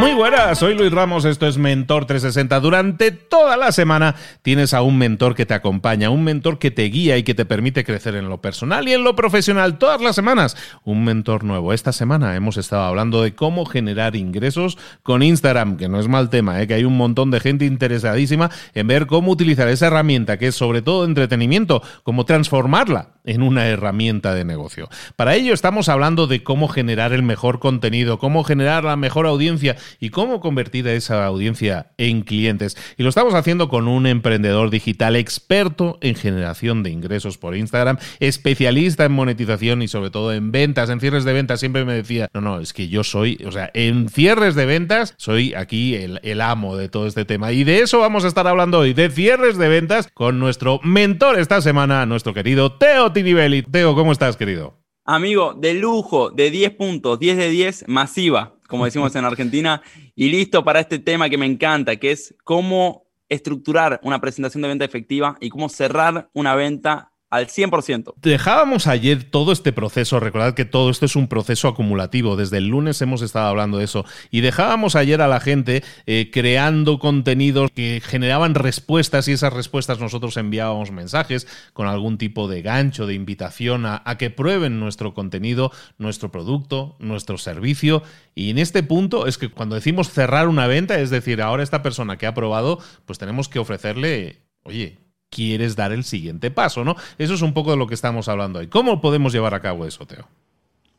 Muy 0.00 0.14
buenas, 0.14 0.58
soy 0.58 0.74
Luis 0.74 0.90
Ramos, 0.90 1.26
esto 1.26 1.46
es 1.46 1.58
Mentor 1.58 2.06
360. 2.06 2.58
Durante 2.60 3.10
toda 3.10 3.58
la 3.58 3.70
semana 3.70 4.14
tienes 4.40 4.72
a 4.72 4.80
un 4.80 4.96
mentor 4.96 5.34
que 5.34 5.44
te 5.44 5.52
acompaña, 5.52 6.08
un 6.08 6.24
mentor 6.24 6.58
que 6.58 6.70
te 6.70 6.84
guía 6.84 7.18
y 7.18 7.22
que 7.22 7.34
te 7.34 7.44
permite 7.44 7.84
crecer 7.84 8.14
en 8.14 8.30
lo 8.30 8.40
personal 8.40 8.88
y 8.88 8.94
en 8.94 9.04
lo 9.04 9.14
profesional 9.14 9.76
todas 9.76 10.00
las 10.00 10.16
semanas. 10.16 10.56
Un 10.84 11.04
mentor 11.04 11.44
nuevo. 11.44 11.74
Esta 11.74 11.92
semana 11.92 12.34
hemos 12.34 12.56
estado 12.56 12.84
hablando 12.84 13.22
de 13.22 13.34
cómo 13.34 13.66
generar 13.66 14.16
ingresos 14.16 14.78
con 15.02 15.22
Instagram, 15.22 15.76
que 15.76 15.90
no 15.90 16.00
es 16.00 16.08
mal 16.08 16.30
tema, 16.30 16.62
¿eh? 16.62 16.66
que 16.66 16.74
hay 16.74 16.84
un 16.84 16.96
montón 16.96 17.30
de 17.30 17.40
gente 17.40 17.66
interesadísima 17.66 18.50
en 18.72 18.86
ver 18.86 19.06
cómo 19.06 19.30
utilizar 19.30 19.68
esa 19.68 19.88
herramienta, 19.88 20.38
que 20.38 20.46
es 20.46 20.54
sobre 20.54 20.80
todo 20.80 21.04
entretenimiento, 21.04 21.82
cómo 22.04 22.24
transformarla 22.24 23.19
en 23.24 23.42
una 23.42 23.66
herramienta 23.66 24.34
de 24.34 24.44
negocio. 24.44 24.88
Para 25.16 25.34
ello 25.34 25.54
estamos 25.54 25.88
hablando 25.88 26.26
de 26.26 26.42
cómo 26.42 26.68
generar 26.68 27.12
el 27.12 27.22
mejor 27.22 27.58
contenido, 27.58 28.18
cómo 28.18 28.44
generar 28.44 28.84
la 28.84 28.96
mejor 28.96 29.26
audiencia 29.26 29.76
y 29.98 30.10
cómo 30.10 30.40
convertir 30.40 30.86
esa 30.88 31.24
audiencia 31.24 31.88
en 31.98 32.22
clientes. 32.22 32.76
Y 32.96 33.02
lo 33.02 33.08
estamos 33.08 33.34
haciendo 33.34 33.68
con 33.68 33.88
un 33.88 34.06
emprendedor 34.06 34.70
digital 34.70 35.16
experto 35.16 35.98
en 36.00 36.14
generación 36.14 36.82
de 36.82 36.90
ingresos 36.90 37.38
por 37.38 37.56
Instagram, 37.56 37.98
especialista 38.18 39.04
en 39.04 39.12
monetización 39.12 39.82
y 39.82 39.88
sobre 39.88 40.10
todo 40.10 40.32
en 40.32 40.52
ventas, 40.52 40.90
en 40.90 41.00
cierres 41.00 41.24
de 41.24 41.32
ventas. 41.32 41.60
Siempre 41.60 41.84
me 41.84 41.94
decía, 41.94 42.28
no, 42.34 42.40
no, 42.40 42.60
es 42.60 42.72
que 42.72 42.88
yo 42.88 43.04
soy, 43.04 43.38
o 43.46 43.52
sea, 43.52 43.70
en 43.74 44.08
cierres 44.08 44.54
de 44.54 44.66
ventas 44.66 45.14
soy 45.16 45.54
aquí 45.54 45.94
el, 45.94 46.20
el 46.22 46.40
amo 46.40 46.76
de 46.76 46.88
todo 46.88 47.06
este 47.06 47.24
tema. 47.24 47.52
Y 47.52 47.64
de 47.64 47.80
eso 47.80 47.98
vamos 48.00 48.24
a 48.24 48.28
estar 48.28 48.46
hablando 48.46 48.78
hoy, 48.78 48.92
de 48.92 49.10
cierres 49.10 49.58
de 49.58 49.68
ventas 49.68 50.08
con 50.12 50.38
nuestro 50.38 50.80
mentor 50.82 51.38
esta 51.38 51.60
semana, 51.60 52.06
nuestro 52.06 52.34
querido 52.34 52.72
Teo 52.72 53.12
Tinibelli. 53.22 53.62
Teo, 53.62 53.94
¿cómo 53.94 54.12
estás, 54.12 54.36
querido? 54.36 54.78
Amigo, 55.04 55.54
de 55.54 55.74
lujo, 55.74 56.30
de 56.30 56.50
10 56.50 56.70
puntos, 56.72 57.18
10 57.18 57.36
de 57.36 57.50
10, 57.50 57.84
masiva 57.88 58.54
como 58.70 58.84
decimos 58.84 59.14
en 59.16 59.24
Argentina, 59.24 59.82
y 60.14 60.30
listo 60.30 60.64
para 60.64 60.80
este 60.80 61.00
tema 61.00 61.28
que 61.28 61.36
me 61.36 61.44
encanta, 61.44 61.96
que 61.96 62.12
es 62.12 62.34
cómo 62.44 63.08
estructurar 63.28 64.00
una 64.02 64.20
presentación 64.20 64.62
de 64.62 64.68
venta 64.68 64.84
efectiva 64.84 65.36
y 65.40 65.50
cómo 65.50 65.68
cerrar 65.68 66.30
una 66.32 66.54
venta 66.54 67.09
al 67.30 67.46
100%. 67.46 68.14
Dejábamos 68.20 68.88
ayer 68.88 69.22
todo 69.22 69.52
este 69.52 69.72
proceso, 69.72 70.18
recordad 70.18 70.54
que 70.54 70.64
todo 70.64 70.90
esto 70.90 71.06
es 71.06 71.14
un 71.14 71.28
proceso 71.28 71.68
acumulativo, 71.68 72.36
desde 72.36 72.58
el 72.58 72.66
lunes 72.66 73.00
hemos 73.02 73.22
estado 73.22 73.46
hablando 73.46 73.78
de 73.78 73.84
eso, 73.84 74.04
y 74.32 74.40
dejábamos 74.40 74.96
ayer 74.96 75.22
a 75.22 75.28
la 75.28 75.38
gente 75.38 75.84
eh, 76.06 76.30
creando 76.32 76.98
contenidos 76.98 77.70
que 77.70 78.02
generaban 78.04 78.56
respuestas 78.56 79.28
y 79.28 79.32
esas 79.32 79.52
respuestas 79.52 80.00
nosotros 80.00 80.36
enviábamos 80.36 80.90
mensajes 80.90 81.46
con 81.72 81.86
algún 81.86 82.18
tipo 82.18 82.48
de 82.48 82.62
gancho, 82.62 83.06
de 83.06 83.14
invitación 83.14 83.86
a, 83.86 84.02
a 84.04 84.18
que 84.18 84.30
prueben 84.30 84.80
nuestro 84.80 85.14
contenido, 85.14 85.70
nuestro 85.98 86.32
producto, 86.32 86.96
nuestro 86.98 87.38
servicio, 87.38 88.02
y 88.34 88.50
en 88.50 88.58
este 88.58 88.82
punto 88.82 89.28
es 89.28 89.38
que 89.38 89.50
cuando 89.50 89.76
decimos 89.76 90.10
cerrar 90.10 90.48
una 90.48 90.66
venta, 90.66 90.98
es 90.98 91.10
decir, 91.10 91.40
ahora 91.42 91.62
esta 91.62 91.82
persona 91.82 92.18
que 92.18 92.26
ha 92.26 92.34
probado, 92.34 92.80
pues 93.06 93.20
tenemos 93.20 93.48
que 93.48 93.60
ofrecerle, 93.60 94.42
oye, 94.64 94.98
quieres 95.30 95.76
dar 95.76 95.92
el 95.92 96.04
siguiente 96.04 96.50
paso, 96.50 96.84
¿no? 96.84 96.96
Eso 97.16 97.34
es 97.34 97.42
un 97.42 97.54
poco 97.54 97.70
de 97.70 97.76
lo 97.76 97.86
que 97.86 97.94
estamos 97.94 98.28
hablando 98.28 98.58
hoy. 98.58 98.68
¿Cómo 98.68 99.00
podemos 99.00 99.32
llevar 99.32 99.54
a 99.54 99.60
cabo 99.60 99.86
eso, 99.86 100.06
Teo? 100.06 100.28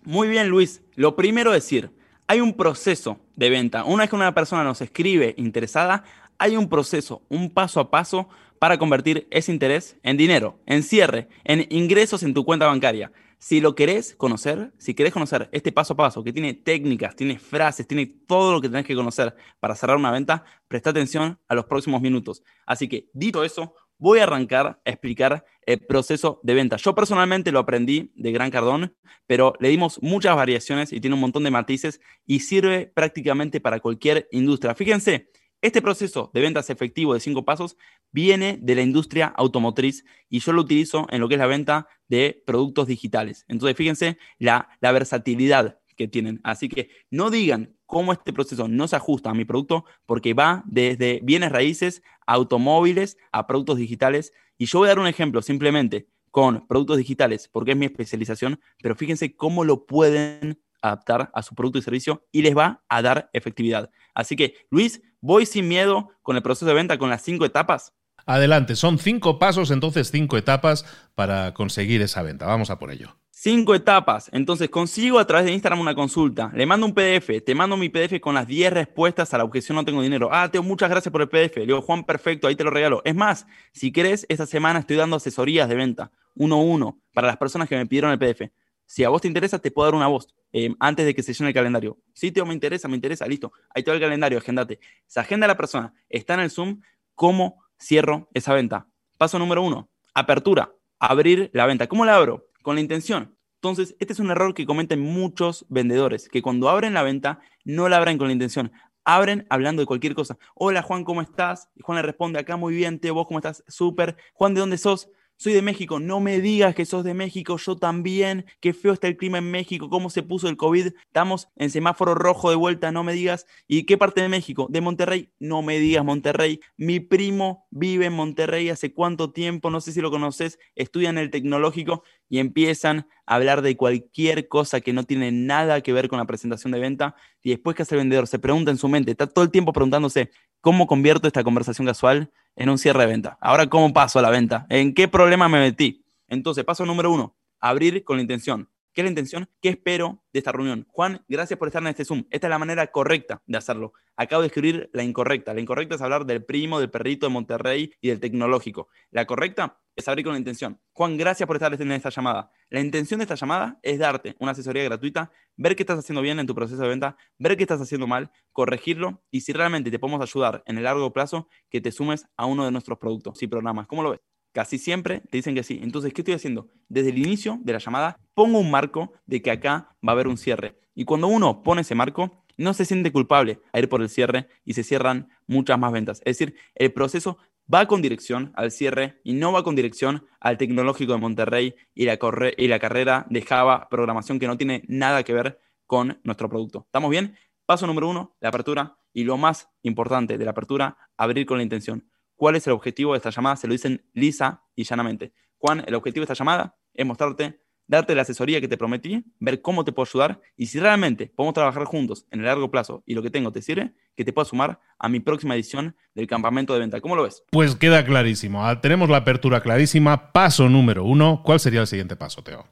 Muy 0.04 0.28
bien, 0.28 0.48
Luis. 0.48 0.82
Lo 0.96 1.16
primero 1.16 1.54
es 1.54 1.64
decir, 1.64 1.92
hay 2.28 2.42
un 2.42 2.54
proceso 2.54 3.20
de 3.36 3.50
venta. 3.50 3.84
Una 3.84 4.04
vez 4.04 4.10
que 4.10 4.16
una 4.16 4.34
persona 4.34 4.64
nos 4.64 4.82
escribe 4.82 5.36
interesada, 5.38 6.04
hay 6.38 6.58
un 6.58 6.70
proceso, 6.70 7.22
un 7.30 7.52
paso 7.52 7.80
a 7.80 7.92
paso 7.92 8.30
para 8.58 8.78
convertir 8.78 9.28
ese 9.32 9.52
interés 9.52 9.98
en 10.02 10.18
dinero, 10.18 10.60
en 10.66 10.82
cierre, 10.82 11.28
en 11.44 11.68
ingresos 11.70 12.24
en 12.24 12.34
tu 12.34 12.46
cuenta 12.46 12.68
bancaria. 12.68 13.12
Si 13.38 13.60
lo 13.60 13.74
querés 13.74 14.16
conocer, 14.16 14.72
si 14.78 14.94
querés 14.94 15.14
conocer 15.14 15.50
este 15.52 15.72
paso 15.72 15.94
a 15.94 15.98
paso 15.98 16.24
que 16.24 16.32
tiene 16.32 16.54
técnicas, 16.54 17.16
tiene 17.16 17.40
frases, 17.40 17.88
tiene 17.88 18.06
todo 18.06 18.54
lo 18.54 18.62
que 18.62 18.70
tenés 18.70 18.86
que 18.86 18.96
conocer 18.96 19.36
para 19.60 19.76
cerrar 19.76 19.98
una 19.98 20.12
venta, 20.12 20.44
presta 20.68 20.92
atención 20.92 21.40
a 21.48 21.56
los 21.56 21.66
próximos 21.66 22.02
minutos. 22.02 22.44
Así 22.68 22.88
que, 22.88 23.10
dicho 23.14 23.44
eso, 23.44 23.74
voy 24.02 24.20
a 24.20 24.24
arrancar 24.24 24.82
a 24.84 24.90
explicar 24.90 25.46
el 25.62 25.80
proceso 25.86 26.42
de 26.44 26.56
venta. 26.56 26.76
Yo 26.78 26.96
personalmente 26.96 27.52
lo 27.52 27.60
aprendí 27.60 28.12
de 28.16 28.32
Gran 28.32 28.50
Cardón, 28.50 28.96
pero 29.28 29.54
le 29.60 29.70
dimos 29.70 30.02
muchas 30.02 30.36
variaciones 30.36 30.92
y 30.92 31.00
tiene 31.00 31.14
un 31.14 31.22
montón 31.22 31.44
de 31.44 31.52
matices 31.52 32.02
y 32.26 32.40
sirve 32.40 32.88
prácticamente 32.88 33.62
para 33.62 33.80
cualquier 33.80 34.28
industria. 34.32 34.74
Fíjense, 34.74 35.30
este 35.62 35.84
proceso 35.84 36.32
de 36.34 36.42
ventas 36.42 36.72
efectivo 36.72 37.14
de 37.14 37.20
cinco 37.20 37.46
pasos 37.46 37.78
viene 38.12 38.58
de 38.60 38.74
la 38.74 38.82
industria 38.82 39.28
automotriz 39.28 40.04
y 40.28 40.40
yo 40.40 40.52
lo 40.52 40.62
utilizo 40.62 41.06
en 41.12 41.22
lo 41.22 41.30
que 41.30 41.36
es 41.36 41.40
la 41.40 41.46
venta 41.46 41.88
de 42.08 42.42
productos 42.48 42.88
digitales. 42.88 43.46
Entonces, 43.48 43.78
fíjense 43.78 44.18
la, 44.40 44.68
la 44.82 44.92
versatilidad 44.92 45.78
que 45.96 46.08
tienen. 46.08 46.42
Así 46.44 46.70
que 46.70 46.90
no 47.12 47.30
digan 47.30 47.78
cómo 47.92 48.14
este 48.14 48.32
proceso 48.32 48.70
no 48.70 48.88
se 48.88 48.96
ajusta 48.96 49.30
a 49.30 49.34
mi 49.34 49.44
producto, 49.44 49.84
porque 50.06 50.34
va 50.34 50.64
desde 50.66 51.20
bienes 51.22 51.52
raíces, 51.52 52.02
automóviles, 52.26 53.18
a 53.34 53.46
productos 53.46 53.78
digitales. 53.78 54.32
Y 54.58 54.66
yo 54.66 54.80
voy 54.80 54.88
a 54.88 54.92
dar 54.92 55.00
un 55.00 55.08
ejemplo 55.08 55.42
simplemente 55.42 56.08
con 56.32 56.66
productos 56.68 56.98
digitales, 56.98 57.50
porque 57.50 57.72
es 57.72 57.78
mi 57.78 57.86
especialización, 57.86 58.62
pero 58.82 58.96
fíjense 58.96 59.36
cómo 59.36 59.66
lo 59.66 59.86
pueden 59.86 60.64
adaptar 60.82 61.30
a 61.34 61.44
su 61.44 61.54
producto 61.54 61.80
y 61.80 61.82
servicio 61.82 62.26
y 62.32 62.42
les 62.42 62.58
va 62.58 62.82
a 62.88 63.02
dar 63.02 63.30
efectividad. 63.34 63.92
Así 64.16 64.38
que, 64.38 64.56
Luis, 64.70 65.02
voy 65.20 65.46
sin 65.46 65.68
miedo 65.68 66.12
con 66.22 66.38
el 66.38 66.42
proceso 66.42 66.66
de 66.66 66.74
venta, 66.74 66.98
con 66.98 67.10
las 67.10 67.22
cinco 67.22 67.44
etapas. 67.44 67.94
Adelante, 68.26 68.78
son 68.78 69.00
cinco 69.00 69.38
pasos, 69.38 69.70
entonces 69.70 70.10
cinco 70.10 70.38
etapas 70.38 70.86
para 71.14 71.54
conseguir 71.54 72.02
esa 72.02 72.22
venta. 72.22 72.46
Vamos 72.46 72.70
a 72.70 72.80
por 72.80 72.92
ello. 72.92 73.21
Cinco 73.44 73.74
etapas. 73.74 74.30
Entonces 74.34 74.70
consigo 74.70 75.18
a 75.18 75.26
través 75.26 75.48
de 75.48 75.52
Instagram 75.52 75.80
una 75.80 75.96
consulta. 75.96 76.52
Le 76.54 76.68
mando 76.68 76.86
un 76.86 76.94
PDF. 76.94 77.44
Te 77.44 77.56
mando 77.56 77.76
mi 77.76 77.90
PDF 77.90 78.20
con 78.22 78.36
las 78.36 78.46
10 78.46 78.72
respuestas 78.72 79.34
a 79.34 79.40
la 79.40 79.44
objeción 79.44 79.78
no 79.78 79.84
tengo 79.84 80.04
dinero. 80.04 80.30
Ah, 80.32 80.48
Teo, 80.52 80.62
muchas 80.62 80.92
gracias 80.92 81.12
por 81.12 81.24
el 81.24 81.28
PDF. 81.28 81.58
Le 81.58 81.66
digo, 81.66 81.82
Juan, 81.82 82.04
perfecto, 82.04 82.48
ahí 82.48 82.56
te 82.56 82.64
lo 82.64 82.70
regalo. 82.70 83.02
Es 83.04 83.16
más, 83.16 83.48
si 83.72 83.92
querés, 83.92 84.28
esta 84.30 84.46
semana 84.46 84.78
estoy 84.78 84.96
dando 84.96 85.16
asesorías 85.16 85.68
de 85.68 85.74
venta, 85.74 86.12
uno 86.36 86.58
a 86.58 86.62
uno, 86.62 87.00
para 87.16 87.26
las 87.26 87.38
personas 87.38 87.68
que 87.68 87.76
me 87.76 87.88
pidieron 87.88 88.12
el 88.12 88.20
PDF. 88.20 88.52
Si 88.86 89.04
a 89.04 89.10
vos 89.10 89.24
te 89.24 89.28
interesa, 89.28 89.58
te 89.58 89.72
puedo 89.72 89.88
dar 89.88 89.96
una 89.96 90.06
voz 90.06 90.28
eh, 90.54 90.76
antes 90.80 91.04
de 91.08 91.16
que 91.16 91.24
se 91.24 91.34
llene 91.34 91.48
el 91.48 91.56
calendario. 91.56 91.98
Sí, 92.14 92.32
Teo, 92.32 92.46
me 92.46 92.54
interesa, 92.54 92.88
me 92.88 92.94
interesa, 92.94 93.26
listo. 93.26 93.54
Ahí 93.74 93.82
te 93.82 93.90
va 93.90 93.96
el 93.96 94.04
calendario, 94.04 94.38
agendate. 94.38 94.80
Se 95.08 95.20
agenda 95.20 95.48
la 95.48 95.58
persona, 95.58 95.96
está 96.10 96.36
en 96.36 96.42
el 96.42 96.52
Zoom, 96.52 96.82
¿cómo 97.16 97.64
cierro 97.82 98.30
esa 98.36 98.54
venta? 98.54 98.86
Paso 99.18 99.40
número 99.40 99.64
uno, 99.64 99.90
apertura, 100.14 100.72
abrir 101.00 101.50
la 101.54 101.66
venta. 101.66 101.88
¿Cómo 101.88 102.06
la 102.06 102.18
abro? 102.18 102.51
Con 102.62 102.76
la 102.76 102.82
intención. 102.82 103.36
Entonces, 103.56 103.96
este 104.00 104.14
es 104.14 104.20
un 104.20 104.32
error 104.32 104.54
que 104.54 104.66
cometen 104.66 105.00
muchos 105.00 105.66
vendedores, 105.70 106.30
que 106.30 106.42
cuando 106.42 106.70
abren 106.70 106.94
la 106.94 107.04
venta, 107.04 107.40
no 107.64 107.90
la 107.90 107.98
abren 107.98 108.18
con 108.18 108.28
la 108.28 108.34
intención. 108.34 108.72
Abren 109.04 109.46
hablando 109.50 109.82
de 109.82 109.86
cualquier 109.86 110.16
cosa. 110.16 110.38
Hola 110.56 110.82
Juan, 110.82 111.04
¿cómo 111.04 111.22
estás? 111.22 111.70
Y 111.76 111.82
Juan 111.82 111.98
le 111.98 112.02
responde 112.02 112.40
acá 112.40 112.56
muy 112.56 112.76
bien, 112.76 113.00
Teo, 113.00 113.14
¿vos 113.16 113.28
cómo 113.28 113.40
estás? 113.40 113.64
Súper. 113.68 114.16
Juan, 114.34 114.54
¿de 114.54 114.60
dónde 114.60 114.78
sos? 114.78 115.10
Soy 115.42 115.54
de 115.54 115.64
México, 115.64 116.00
no 116.00 116.20
me 116.20 116.40
digas 116.40 116.76
que 116.76 116.86
sos 116.86 117.04
de 117.04 117.16
México, 117.16 117.58
yo 117.58 117.76
también, 117.76 118.46
qué 118.60 118.74
feo 118.74 118.94
está 118.94 119.08
el 119.08 119.18
clima 119.18 119.40
en 119.40 119.50
México, 119.50 119.90
cómo 119.90 120.12
se 120.12 120.22
puso 120.22 120.48
el 120.48 120.56
COVID, 120.56 120.90
estamos 121.04 121.48
en 121.56 121.72
semáforo 121.72 122.14
rojo 122.14 122.52
de 122.52 122.56
vuelta, 122.56 122.92
no 122.92 123.04
me 123.04 123.14
digas, 123.14 123.48
¿y 123.68 123.86
qué 123.86 123.98
parte 123.98 124.22
de 124.22 124.30
México? 124.30 124.68
De 124.70 124.82
Monterrey, 124.82 125.32
no 125.40 125.64
me 125.64 125.80
digas 125.80 126.06
Monterrey, 126.06 126.60
mi 126.78 127.00
primo 127.00 127.66
vive 127.72 128.06
en 128.06 128.14
Monterrey 128.14 128.70
hace 128.70 128.94
cuánto 128.94 129.32
tiempo, 129.32 129.72
no 129.72 129.82
sé 129.82 129.94
si 129.94 130.02
lo 130.02 130.12
conoces, 130.12 130.60
estudia 130.76 131.10
en 131.10 131.18
el 131.18 131.32
tecnológico 131.32 132.04
y 132.30 132.38
empiezan 132.38 133.08
a 133.26 133.34
hablar 133.34 133.64
de 133.64 133.76
cualquier 133.76 134.48
cosa 134.48 134.80
que 134.80 134.94
no 134.94 135.06
tiene 135.06 135.32
nada 135.32 135.82
que 135.82 135.92
ver 135.92 136.08
con 136.08 136.20
la 136.20 136.26
presentación 136.26 136.72
de 136.72 136.80
venta 136.80 137.16
y 137.42 137.50
después 137.50 137.76
que 137.76 137.82
hace 137.82 137.96
el 137.96 138.02
vendedor 138.02 138.28
se 138.28 138.38
pregunta 138.38 138.70
en 138.70 138.78
su 138.78 138.88
mente, 138.88 139.10
está 139.10 139.26
todo 139.26 139.44
el 139.44 139.50
tiempo 139.50 139.74
preguntándose, 139.74 140.30
¿cómo 140.60 140.86
convierto 140.86 141.26
esta 141.26 141.44
conversación 141.44 141.88
casual 141.88 142.32
en 142.56 142.70
un 142.70 142.78
cierre 142.78 143.02
de 143.02 143.08
venta. 143.08 143.38
Ahora, 143.42 143.68
¿cómo 143.68 143.94
paso 143.94 144.20
a 144.20 144.22
la 144.22 144.30
venta? 144.30 144.66
¿En 144.70 144.94
qué 144.94 145.08
problema 145.08 145.50
me 145.50 145.60
metí? 145.60 146.04
Entonces, 146.28 146.64
paso 146.64 146.86
número 146.86 147.12
uno, 147.12 147.36
abrir 147.60 148.04
con 148.04 148.18
la 148.18 148.22
intención. 148.22 148.70
¿Qué 148.94 149.02
es 149.02 149.06
la 149.06 149.10
intención? 149.10 149.50
¿Qué 149.62 149.70
espero 149.70 150.22
de 150.34 150.40
esta 150.40 150.52
reunión? 150.52 150.86
Juan, 150.90 151.24
gracias 151.30 151.58
por 151.58 151.70
estar 151.70 151.82
en 151.82 151.88
este 151.88 152.04
Zoom. 152.04 152.26
Esta 152.30 152.48
es 152.48 152.50
la 152.52 152.60
manera 152.60 152.88
correcta 152.88 153.42
de 153.46 153.58
hacerlo. 153.58 153.94
Acabo 154.18 154.42
de 154.42 154.48
escribir 154.48 154.90
la 154.92 155.04
incorrecta. 155.04 155.54
La 155.54 155.62
incorrecta 155.62 155.96
es 155.96 156.02
hablar 156.02 156.26
del 156.26 156.44
primo, 156.44 156.80
del 156.80 156.90
perrito 156.90 157.26
de 157.26 157.32
Monterrey 157.32 157.94
y 158.02 158.10
del 158.10 158.20
tecnológico. 158.20 158.90
La 159.10 159.26
correcta 159.26 159.80
es 159.96 160.08
abrir 160.08 160.26
con 160.26 160.34
la 160.34 160.40
intención. 160.40 160.80
Juan, 160.94 161.18
gracias 161.18 161.48
por 161.48 161.56
estar 161.56 161.74
en 161.74 161.92
esta 161.92 162.10
llamada. 162.10 162.52
La 162.70 162.80
intención 162.80 163.20
de 163.20 163.24
esta 163.24 163.36
llamada 163.36 163.80
es 163.84 164.00
darte 164.00 164.36
una 164.40 164.52
asesoría 164.52 164.84
gratuita, 164.84 165.32
ver 165.58 165.76
qué 165.76 165.84
estás 165.84 166.00
haciendo 166.00 166.22
bien 166.22 166.40
en 166.40 166.48
tu 166.48 166.56
proceso 166.56 166.82
de 166.82 166.90
venta, 166.90 167.18
ver 167.38 167.58
qué 167.58 167.64
estás 167.64 167.82
haciendo 167.82 168.08
mal, 168.08 168.32
corregirlo 168.52 169.22
y 169.32 169.42
si 169.42 169.54
realmente 169.54 169.92
te 169.92 170.00
podemos 170.00 170.22
ayudar 170.22 170.64
en 170.66 170.78
el 170.78 170.84
largo 170.84 171.12
plazo, 171.12 171.48
que 171.70 171.82
te 171.82 171.92
sumes 171.92 172.26
a 172.38 172.46
uno 172.46 172.66
de 172.66 172.72
nuestros 172.72 172.98
productos 172.98 173.42
y 173.44 173.48
programas. 173.48 173.88
¿Cómo 173.88 174.04
lo 174.04 174.12
ves? 174.12 174.22
Casi 174.54 174.78
siempre 174.78 175.22
te 175.22 175.38
dicen 175.38 175.56
que 175.56 175.64
sí. 175.64 175.80
Entonces, 175.82 176.14
¿qué 176.14 176.22
estoy 176.22 176.34
haciendo? 176.34 176.68
Desde 176.90 177.10
el 177.10 177.18
inicio 177.18 177.60
de 177.62 177.74
la 177.74 177.80
llamada, 177.80 178.20
pongo 178.34 178.60
un 178.60 178.70
marco 178.70 179.14
de 179.26 179.42
que 179.42 179.52
acá 179.52 179.96
va 180.06 180.12
a 180.12 180.14
haber 180.14 180.28
un 180.28 180.38
cierre. 180.38 180.78
Y 180.94 181.06
cuando 181.06 181.28
uno 181.28 181.64
pone 181.64 181.82
ese 181.82 181.96
marco, 181.96 182.44
no 182.58 182.74
se 182.74 182.86
siente 182.86 183.12
culpable 183.12 183.60
a 183.72 183.80
ir 183.80 183.90
por 183.90 184.02
el 184.02 184.10
cierre 184.10 184.48
y 184.66 184.74
se 184.74 184.84
cierran 184.84 185.30
muchas 185.48 185.80
más 185.80 185.92
ventas. 185.92 186.20
Es 186.26 186.38
decir, 186.38 186.56
el 186.76 186.92
proceso 186.92 187.38
va 187.74 187.86
con 187.86 188.02
dirección 188.02 188.52
al 188.56 188.72
cierre 188.72 189.22
y 189.24 189.34
no 189.34 189.52
va 189.52 189.64
con 189.64 189.76
dirección 189.76 190.26
al 190.40 190.58
tecnológico 190.58 191.14
de 191.14 191.20
Monterrey 191.20 191.76
y 191.94 192.06
la, 192.06 192.20
y 192.58 192.68
la 192.68 192.80
carrera 192.80 193.26
de 193.30 193.42
Java, 193.42 193.88
programación 193.90 194.40
que 194.40 194.48
no 194.48 194.58
tiene 194.58 194.84
nada 194.88 195.24
que 195.24 195.34
ver 195.34 195.60
con 195.86 196.20
nuestro 196.24 196.50
producto. 196.50 196.84
¿Estamos 196.86 197.10
bien? 197.10 197.38
Paso 197.66 197.88
número 197.88 198.10
uno, 198.10 198.36
la 198.40 198.50
apertura. 198.50 198.98
Y 199.14 199.26
lo 199.26 199.38
más 199.38 199.70
importante 199.82 200.38
de 200.38 200.46
la 200.46 200.52
apertura, 200.52 200.98
abrir 201.18 201.46
con 201.46 201.58
la 201.58 201.64
intención. 201.64 202.10
¿Cuál 202.36 202.56
es 202.56 202.66
el 202.66 202.74
objetivo 202.74 203.12
de 203.12 203.18
esta 203.18 203.30
llamada? 203.30 203.58
Se 203.58 203.68
lo 203.68 203.74
dicen 203.74 204.10
lisa 204.14 204.64
y 204.74 204.86
llanamente. 204.86 205.34
Juan, 205.58 205.84
el 205.86 205.96
objetivo 205.96 206.22
de 206.22 206.32
esta 206.32 206.42
llamada 206.42 206.78
es 206.94 207.06
mostrarte, 207.06 207.62
darte 207.92 208.16
la 208.16 208.22
asesoría 208.22 208.62
que 208.62 208.70
te 208.70 208.78
prometí, 208.78 209.22
ver 209.40 209.62
cómo 209.62 209.84
te 209.84 209.92
puedo 209.92 210.08
ayudar 210.10 210.40
y 210.56 210.68
si 210.68 210.80
realmente 210.80 211.28
podemos 211.36 211.54
trabajar 211.54 211.84
juntos 211.84 212.26
en 212.32 212.40
el 212.40 212.46
largo 212.46 212.72
plazo 212.72 213.04
y 213.06 213.16
lo 213.16 213.22
que 213.22 213.30
tengo 213.30 213.52
te 213.52 213.62
sirve, 213.62 213.92
que 214.16 214.24
te 214.24 214.32
pueda 214.32 214.46
sumar 214.46 214.80
a 214.98 215.10
mi 215.10 215.20
próxima 215.20 215.56
edición 215.56 215.98
del 216.16 216.26
campamento 216.26 216.74
de 216.74 216.80
venta. 216.80 217.02
¿Cómo 217.02 217.18
lo 217.18 217.24
ves? 217.24 217.44
Pues 217.52 217.76
queda 217.76 218.06
clarísimo. 218.06 218.66
Ah, 218.66 218.80
tenemos 218.80 219.10
la 219.10 219.18
apertura 219.18 219.60
clarísima. 219.62 220.32
Paso 220.32 220.70
número 220.70 221.04
uno. 221.04 221.42
¿Cuál 221.44 221.60
sería 221.60 221.82
el 221.82 221.88
siguiente 221.88 222.16
paso, 222.16 222.42
Teo? 222.42 222.66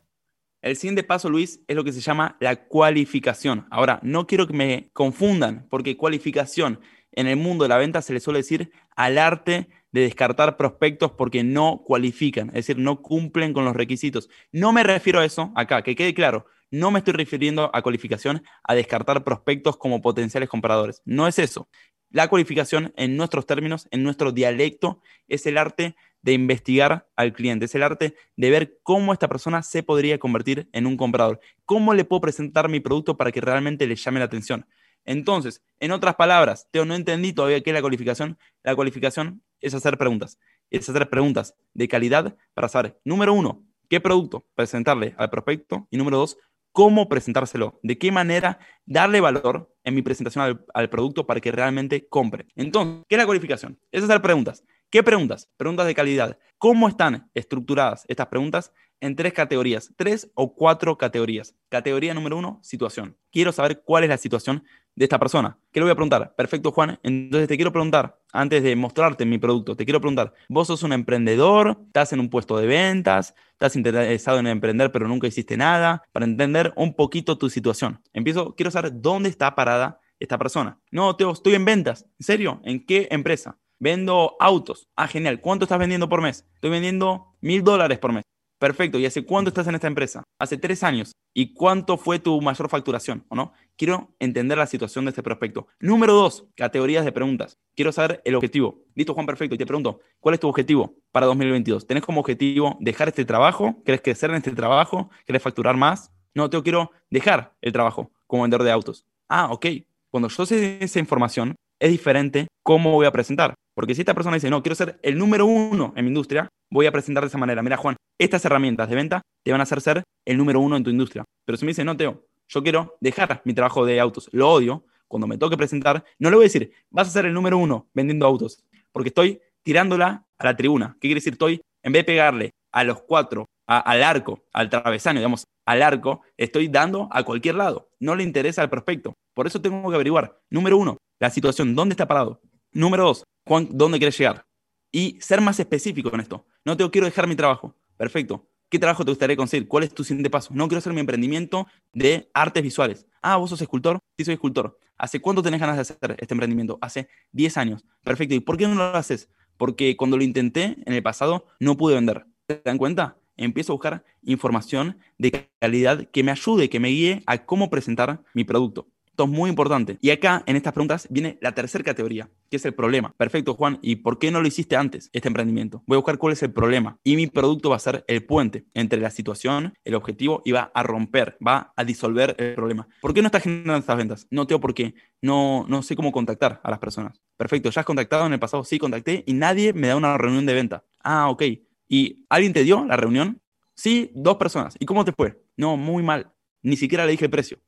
El 0.62 0.77
siguiente 0.77 1.04
paso, 1.04 1.30
Luis, 1.30 1.62
es 1.68 1.75
lo 1.75 1.83
que 1.83 1.92
se 1.92 2.00
llama 2.00 2.38
la 2.39 2.68
cualificación. 2.68 3.68
Ahora, 3.71 4.00
no 4.04 4.25
quiero 4.25 4.48
que 4.48 4.54
me 4.54 4.89
confundan, 4.94 5.68
porque 5.69 5.98
cualificación 5.98 6.80
en 7.12 7.27
el 7.27 7.36
mundo 7.36 7.66
de 7.66 7.69
la 7.69 7.77
venta 7.77 8.01
se 8.01 8.13
le 8.13 8.21
suele 8.21 8.39
decir 8.39 8.71
al 8.95 9.18
arte 9.18 9.68
de 9.91 10.01
descartar 10.01 10.57
prospectos 10.57 11.12
porque 11.12 11.44
no 11.44 11.83
cualifican, 11.86 12.50
es 12.50 12.65
decir, 12.65 12.77
no 12.77 13.01
cumplen 13.01 13.53
con 13.53 13.65
los 13.65 13.75
requisitos. 13.75 14.30
No 14.51 14.71
me 14.71 14.83
refiero 14.83 15.19
a 15.19 15.25
eso 15.25 15.51
acá, 15.56 15.81
que 15.81 15.95
quede 15.95 16.13
claro, 16.13 16.45
no 16.71 16.91
me 16.91 17.00
estoy 17.00 17.13
refiriendo 17.13 17.71
a 17.74 17.81
cualificación 17.81 18.44
a 18.63 18.75
descartar 18.75 19.24
prospectos 19.24 19.77
como 19.77 20.01
potenciales 20.01 20.50
compradores. 20.50 21.01
No 21.06 21.27
es 21.27 21.39
eso. 21.39 21.68
La 22.12 22.27
cualificación 22.27 22.94
en 22.95 23.18
nuestros 23.18 23.45
términos, 23.45 23.88
en 23.91 24.03
nuestro 24.03 24.31
dialecto, 24.31 25.01
es 25.27 25.45
el 25.45 25.57
arte 25.57 25.95
de 26.21 26.33
investigar 26.33 27.07
al 27.15 27.33
cliente, 27.33 27.65
es 27.65 27.75
el 27.75 27.83
arte 27.83 28.15
de 28.35 28.50
ver 28.50 28.80
cómo 28.83 29.13
esta 29.13 29.27
persona 29.27 29.63
se 29.63 29.83
podría 29.83 30.19
convertir 30.19 30.68
en 30.74 30.85
un 30.85 30.97
comprador, 30.97 31.39
cómo 31.65 31.94
le 31.94 32.06
puedo 32.06 32.21
presentar 32.21 32.68
mi 32.68 32.80
producto 32.80 33.15
para 33.15 33.31
que 33.31 33.42
realmente 33.42 33.88
le 33.88 33.95
llame 33.95 34.19
la 34.19 34.25
atención. 34.25 34.65
Entonces, 35.06 35.63
en 35.80 35.92
otras 35.92 36.15
palabras, 36.15 36.68
Teo, 36.71 36.85
no 36.85 36.95
entendí 36.95 37.33
todavía 37.33 37.62
qué 37.62 37.69
es 37.69 37.74
la 37.74 37.81
cualificación. 37.81 38.38
La 38.63 38.75
cualificación 38.75 39.42
es 39.61 39.73
hacer 39.73 39.97
preguntas. 39.97 40.38
Es 40.69 40.88
hacer 40.89 41.09
preguntas 41.09 41.56
de 41.73 41.88
calidad 41.88 42.38
para 42.53 42.69
saber, 42.69 43.00
número 43.03 43.33
uno, 43.33 43.63
qué 43.89 44.00
producto 44.00 44.45
presentarle 44.56 45.15
al 45.17 45.29
prospecto 45.29 45.88
y 45.89 45.97
número 45.97 46.17
dos, 46.17 46.38
cómo 46.71 47.09
presentárselo, 47.09 47.79
de 47.81 47.97
qué 47.97 48.11
manera 48.11 48.59
darle 48.85 49.21
valor 49.21 49.75
en 49.83 49.95
mi 49.95 50.01
presentación 50.01 50.63
al, 50.73 50.89
producto 50.89 51.25
para 51.25 51.41
que 51.41 51.51
realmente 51.51 52.07
compre. 52.07 52.47
Entonces, 52.56 53.03
¿qué 53.07 53.15
es 53.15 53.19
la 53.19 53.25
cualificación? 53.25 53.79
Es 53.91 54.03
hacer 54.03 54.21
preguntas. 54.21 54.63
¿Qué 54.89 55.03
preguntas? 55.03 55.50
Preguntas 55.57 55.88
de 55.88 55.95
calidad. 55.95 56.38
¿Cómo 56.57 56.88
están 56.88 57.29
estructuradas 57.33 58.06
estas 58.07 58.27
preguntas? 58.27 58.71
en 59.01 59.15
tres 59.15 59.33
categorías, 59.33 59.94
tres 59.95 60.29
o 60.33 60.53
cuatro 60.53 60.97
categorías. 60.97 61.56
Categoría 61.69 62.13
número 62.13 62.38
uno, 62.38 62.59
situación. 62.63 63.17
Quiero 63.31 63.51
saber 63.51 63.81
cuál 63.83 64.03
es 64.03 64.09
la 64.09 64.17
situación 64.17 64.63
de 64.99 65.05
esta 65.05 65.17
persona. 65.17 65.57
¿Qué 65.71 65.79
le 65.79 65.85
voy 65.85 65.93
a 65.93 65.95
preguntar? 65.95 66.35
Perfecto, 66.35 66.73
Juan. 66.73 66.99
Entonces 67.03 67.47
te 67.47 67.56
quiero 67.56 67.71
preguntar, 67.71 68.19
antes 68.33 68.61
de 68.61 68.75
mostrarte 68.75 69.25
mi 69.25 69.37
producto, 69.37 69.77
te 69.77 69.85
quiero 69.85 70.01
preguntar, 70.01 70.33
¿vos 70.49 70.68
sos 70.68 70.83
un 70.83 70.91
emprendedor? 70.91 71.77
¿Estás 71.87 72.11
en 72.11 72.19
un 72.19 72.29
puesto 72.29 72.57
de 72.57 72.68
ventas? 72.68 73.33
¿Estás 73.53 73.77
interesado 73.77 74.39
en 74.39 74.47
emprender 74.47 74.91
pero 74.91 75.07
nunca 75.07 75.25
hiciste 75.25 75.56
nada? 75.56 76.03
Para 76.11 76.25
entender 76.25 76.73
un 76.75 76.94
poquito 76.94 77.37
tu 77.37 77.49
situación. 77.49 78.01
Empiezo, 78.11 78.56
quiero 78.56 78.71
saber 78.71 78.91
dónde 78.94 79.29
está 79.29 79.56
parada 79.56 80.01
esta 80.19 80.37
persona. 80.37 80.77
No, 80.91 81.15
Teo, 81.15 81.31
estoy 81.31 81.56
en 81.56 81.63
ventas. 81.63 82.06
¿En 82.19 82.25
serio? 82.25 82.59
¿En 82.65 82.85
qué 82.85 83.07
empresa? 83.09 83.57
Vendo 83.79 84.35
autos. 84.37 84.89
Ah, 84.97 85.07
genial. 85.07 85.39
¿Cuánto 85.39 85.63
estás 85.63 85.79
vendiendo 85.79 86.09
por 86.09 86.21
mes? 86.21 86.45
Estoy 86.56 86.71
vendiendo 86.71 87.37
mil 87.39 87.63
dólares 87.63 87.99
por 87.99 88.11
mes. 88.11 88.25
Perfecto. 88.59 88.99
¿Y 88.99 89.06
hace 89.06 89.23
cuánto 89.23 89.49
estás 89.49 89.68
en 89.68 89.75
esta 89.75 89.87
empresa? 89.87 90.23
Hace 90.37 90.57
tres 90.57 90.83
años. 90.83 91.13
¿Y 91.33 91.54
cuánto 91.54 91.97
fue 91.97 92.19
tu 92.19 92.42
mayor 92.42 92.69
facturación? 92.69 93.25
¿O 93.30 93.35
no? 93.35 93.54
Quiero 93.78 94.13
entender 94.19 94.57
la 94.57 94.68
situación 94.68 95.06
de 95.06 95.09
este 95.09 95.23
prospecto. 95.23 95.68
Número 95.80 96.13
dos, 96.13 96.45
categorías 96.56 97.06
de 97.06 97.13
preguntas. 97.13 97.57
Quiero 97.73 97.94
saber 97.94 98.21
el 98.25 98.35
objetivo. 98.35 98.83
Listo, 98.95 99.13
Juan, 99.13 99.25
perfecto. 99.25 99.56
Y 99.56 99.57
te 99.57 99.66
pregunto, 99.66 100.01
¿cuál 100.19 100.35
es 100.35 100.42
tu 100.42 100.49
objetivo 100.49 100.95
para 101.11 101.25
2022? 101.28 101.87
¿Tenés 101.87 102.04
como 102.04 102.19
objetivo 102.19 102.78
dejar 102.81 103.07
este 103.07 103.23
trabajo? 103.23 103.81
¿Querés 103.85 104.01
crecer 104.01 104.30
en 104.31 104.35
este 104.35 104.51
trabajo? 104.51 105.09
¿Querés 105.25 105.42
facturar 105.42 105.78
más? 105.78 106.11
No, 106.33 106.49
te 106.49 106.61
quiero 106.61 106.92
dejar 107.09 107.56
el 107.61 107.71
trabajo 107.71 108.11
como 108.28 108.44
vendedor 108.44 108.63
de 108.63 108.71
autos. 108.71 109.06
Ah, 109.30 109.47
ok. 109.51 109.68
Cuando 110.11 110.28
yo 110.28 110.45
sé 110.45 110.83
esa 110.83 110.99
información, 110.99 111.56
es 111.80 111.92
diferente 111.92 112.47
cómo 112.63 112.92
voy 112.92 113.06
a 113.06 113.11
presentar. 113.11 113.56
Porque 113.80 113.95
si 113.95 114.02
esta 114.02 114.14
persona 114.14 114.36
dice, 114.36 114.50
no, 114.50 114.62
quiero 114.62 114.76
ser 114.76 115.00
el 115.04 115.18
número 115.18 115.45
uno 115.45 115.94
en 115.95 116.04
mi 116.04 116.09
industria, 116.09 116.50
voy 116.69 116.86
a 116.86 116.92
presentar 116.92 117.24
de 117.24 117.30
esa 117.30 117.38
manera. 117.38 117.64
Mira, 117.64 117.78
Juan, 117.78 117.95
estas 118.18 118.44
herramientas 118.44 118.90
de 118.90 118.95
venta 118.98 119.21
te 119.42 119.54
van 119.54 119.62
a 119.62 119.64
hacer 119.64 119.80
ser 119.80 120.04
el 120.26 120.38
número 120.38 120.59
uno 120.59 120.76
en 120.76 120.83
tu 120.83 120.90
industria. 120.90 121.24
Pero 121.45 121.57
si 121.57 121.64
me 121.64 121.69
dice, 121.69 121.86
no, 121.86 121.95
Teo, 121.95 122.26
yo 122.50 122.62
quiero 122.62 122.98
dejar 123.00 123.42
mi 123.45 123.54
trabajo 123.54 123.86
de 123.86 124.02
autos, 124.02 124.28
lo 124.33 124.52
odio, 124.52 124.83
cuando 125.07 125.28
me 125.28 125.38
toque 125.38 125.56
presentar, 125.56 126.04
no 126.18 126.30
le 126.30 126.36
voy 126.36 126.44
a 126.44 126.48
decir, 126.48 126.74
vas 126.90 127.07
a 127.07 127.12
ser 127.12 127.26
el 127.26 127.33
número 127.33 127.57
uno 127.57 127.88
vendiendo 127.94 128.26
autos, 128.26 128.66
porque 128.92 129.07
estoy 129.07 129.40
tirándola 129.64 130.26
a 130.38 130.44
la 130.44 130.57
tribuna. 130.57 130.98
¿Qué 131.00 131.07
quiere 131.07 131.19
decir? 131.19 131.31
Estoy, 131.31 131.62
en 131.81 131.94
vez 131.94 132.02
de 132.02 132.12
pegarle 132.12 132.52
a 132.74 132.83
los 132.83 133.02
cuatro, 133.04 133.45
al 133.66 134.04
arco, 134.04 134.44
al 134.52 134.69
travesaño, 134.69 135.19
digamos, 135.19 135.45
al 135.66 135.83
arco, 135.83 136.24
estoy 136.36 136.68
dando 136.68 137.07
a 137.14 137.24
cualquier 137.24 137.56
lado. 137.56 137.88
No 138.02 138.14
le 138.14 138.24
interesa 138.24 138.62
al 138.62 138.69
prospecto. 138.69 139.14
Por 139.33 139.48
eso 139.48 139.62
tengo 139.62 139.90
que 139.90 139.95
averiguar, 139.95 140.38
número 140.50 140.78
uno, 140.78 140.98
la 141.21 141.30
situación, 141.30 141.76
¿dónde 141.76 141.94
está 141.94 142.09
parado? 142.09 142.42
Número 142.71 143.04
dos, 143.04 143.23
Juan, 143.47 143.68
¿dónde 143.71 143.97
quieres 143.97 144.16
llegar? 144.18 144.45
Y 144.92 145.18
ser 145.21 145.42
más 145.42 145.59
específico 145.59 146.11
con 146.11 146.19
esto. 146.19 146.45
No 146.64 146.78
te 146.78 146.88
quiero 146.92 147.06
dejar 147.06 147.28
mi 147.28 147.35
trabajo. 147.35 147.76
Perfecto. 147.97 148.47
¿Qué 148.69 148.78
trabajo 148.78 149.04
te 149.04 149.09
gustaría 149.09 149.35
conseguir? 149.35 149.68
¿Cuál 149.68 149.85
es 149.85 149.94
tu 149.94 150.04
siguiente 150.04 150.30
paso? 150.30 150.54
No 150.54 150.68
quiero 150.68 150.78
hacer 150.78 150.94
mi 150.94 150.99
emprendimiento 150.99 151.66
de 151.92 152.30
artes 152.31 152.61
visuales. 152.61 153.07
Ah, 153.23 153.38
vos 153.38 153.49
sos 153.49 153.61
escultor. 153.61 153.97
Sí, 154.18 154.26
soy 154.26 154.35
escultor. 154.35 154.78
¿Hace 154.99 155.19
cuánto 155.19 155.42
tenés 155.42 155.59
ganas 155.59 155.78
de 155.78 155.81
hacer 155.81 156.16
este 156.19 156.33
emprendimiento? 156.35 156.78
Hace 156.80 157.09
10 157.31 157.57
años. 157.57 157.85
Perfecto. 158.04 158.35
¿Y 158.35 158.40
por 158.40 158.57
qué 158.57 158.68
no 158.68 158.76
lo 158.76 158.83
haces? 158.95 159.30
Porque 159.57 159.97
cuando 159.97 160.16
lo 160.16 160.23
intenté 160.23 160.78
en 160.85 160.94
el 160.94 161.02
pasado 161.02 161.47
no 161.59 161.76
pude 161.76 161.95
vender. 161.95 162.28
¿Te 162.45 162.61
dan 162.64 162.78
cuenta? 162.78 163.18
Empiezo 163.35 163.73
a 163.73 163.76
buscar 163.76 164.04
información 164.21 164.99
de 165.18 165.49
calidad 165.59 166.07
que 166.11 166.23
me 166.23 166.31
ayude, 166.31 166.69
que 166.69 166.80
me 166.80 166.90
guíe 166.90 167.23
a 167.26 167.45
cómo 167.45 167.71
presentar 167.71 168.21
mi 168.35 168.44
producto. 168.44 168.88
Esto 169.19 169.30
es 169.30 169.38
muy 169.38 169.49
importante. 169.49 169.97
Y 169.99 170.11
acá, 170.11 170.44
en 170.45 170.56
estas 170.56 170.71
preguntas, 170.71 171.06
viene 171.09 171.38
la 171.42 171.52
tercera 171.52 171.83
categoría, 171.83 172.30
que 172.49 172.56
es 172.56 172.64
el 172.64 172.73
problema. 172.73 173.14
Perfecto, 173.18 173.54
Juan. 173.54 173.78
¿Y 173.81 173.97
por 173.97 174.18
qué 174.18 174.31
no 174.31 174.40
lo 174.40 174.47
hiciste 174.47 174.78
antes, 174.78 175.09
este 175.11 175.28
emprendimiento? 175.28 175.83
Voy 175.88 175.95
a 175.95 175.97
buscar 175.97 176.18
cuál 176.18 176.31
es 176.31 176.42
el 176.42 176.54
problema. 176.54 176.97
Y 177.04 177.18
mi 177.18 177.28
producto 177.28 177.69
va 177.69 177.76
a 177.76 177.80
ser 177.80 178.06
el 178.07 178.23
puente 178.23 178.64
entre 178.73 179.02
la 179.02 179.09
situación, 179.09 179.73
el 179.83 179.95
objetivo, 179.95 180.42
y 180.45 180.54
va 180.54 180.71
a 180.73 180.83
romper, 180.83 181.38
va 181.45 181.73
a 181.76 181.83
disolver 181.83 182.33
el 182.40 182.56
problema. 182.56 182.88
¿Por 183.02 183.14
qué 183.14 183.21
no 183.21 183.26
estás 183.26 183.44
generando 183.44 183.76
estas 183.76 183.97
ventas? 183.97 184.26
No 184.31 184.47
tengo 184.47 184.61
por 184.61 184.73
qué. 184.73 184.94
No, 185.21 185.66
no 185.68 185.83
sé 185.83 185.97
cómo 185.97 186.14
contactar 186.14 186.61
a 186.64 186.69
las 186.69 186.80
personas. 186.80 187.21
Perfecto, 187.35 187.69
¿ya 187.71 187.81
has 187.81 187.85
contactado 187.85 188.26
en 188.26 188.31
el 188.31 188.40
pasado? 188.40 188.64
Sí, 188.64 188.80
contacté 188.80 189.26
y 189.28 189.33
nadie 189.33 189.73
me 189.73 189.90
da 189.90 189.97
una 189.97 190.18
reunión 190.18 190.45
de 190.45 190.54
venta. 190.54 190.85
Ah, 191.04 191.30
ok. 191.30 191.44
¿Y 191.90 192.26
alguien 192.30 192.54
te 192.54 192.64
dio 192.64 192.85
la 192.85 192.95
reunión? 192.95 193.42
Sí, 193.76 194.11
dos 194.16 194.38
personas. 194.38 194.78
¿Y 194.80 194.85
cómo 194.85 195.04
te 195.04 195.11
fue? 195.11 195.44
No, 195.57 195.76
muy 195.76 196.04
mal. 196.04 196.31
Ni 196.61 196.78
siquiera 196.78 197.06
le 197.06 197.11
dije 197.11 197.26
el 197.26 197.31
precio 197.31 197.59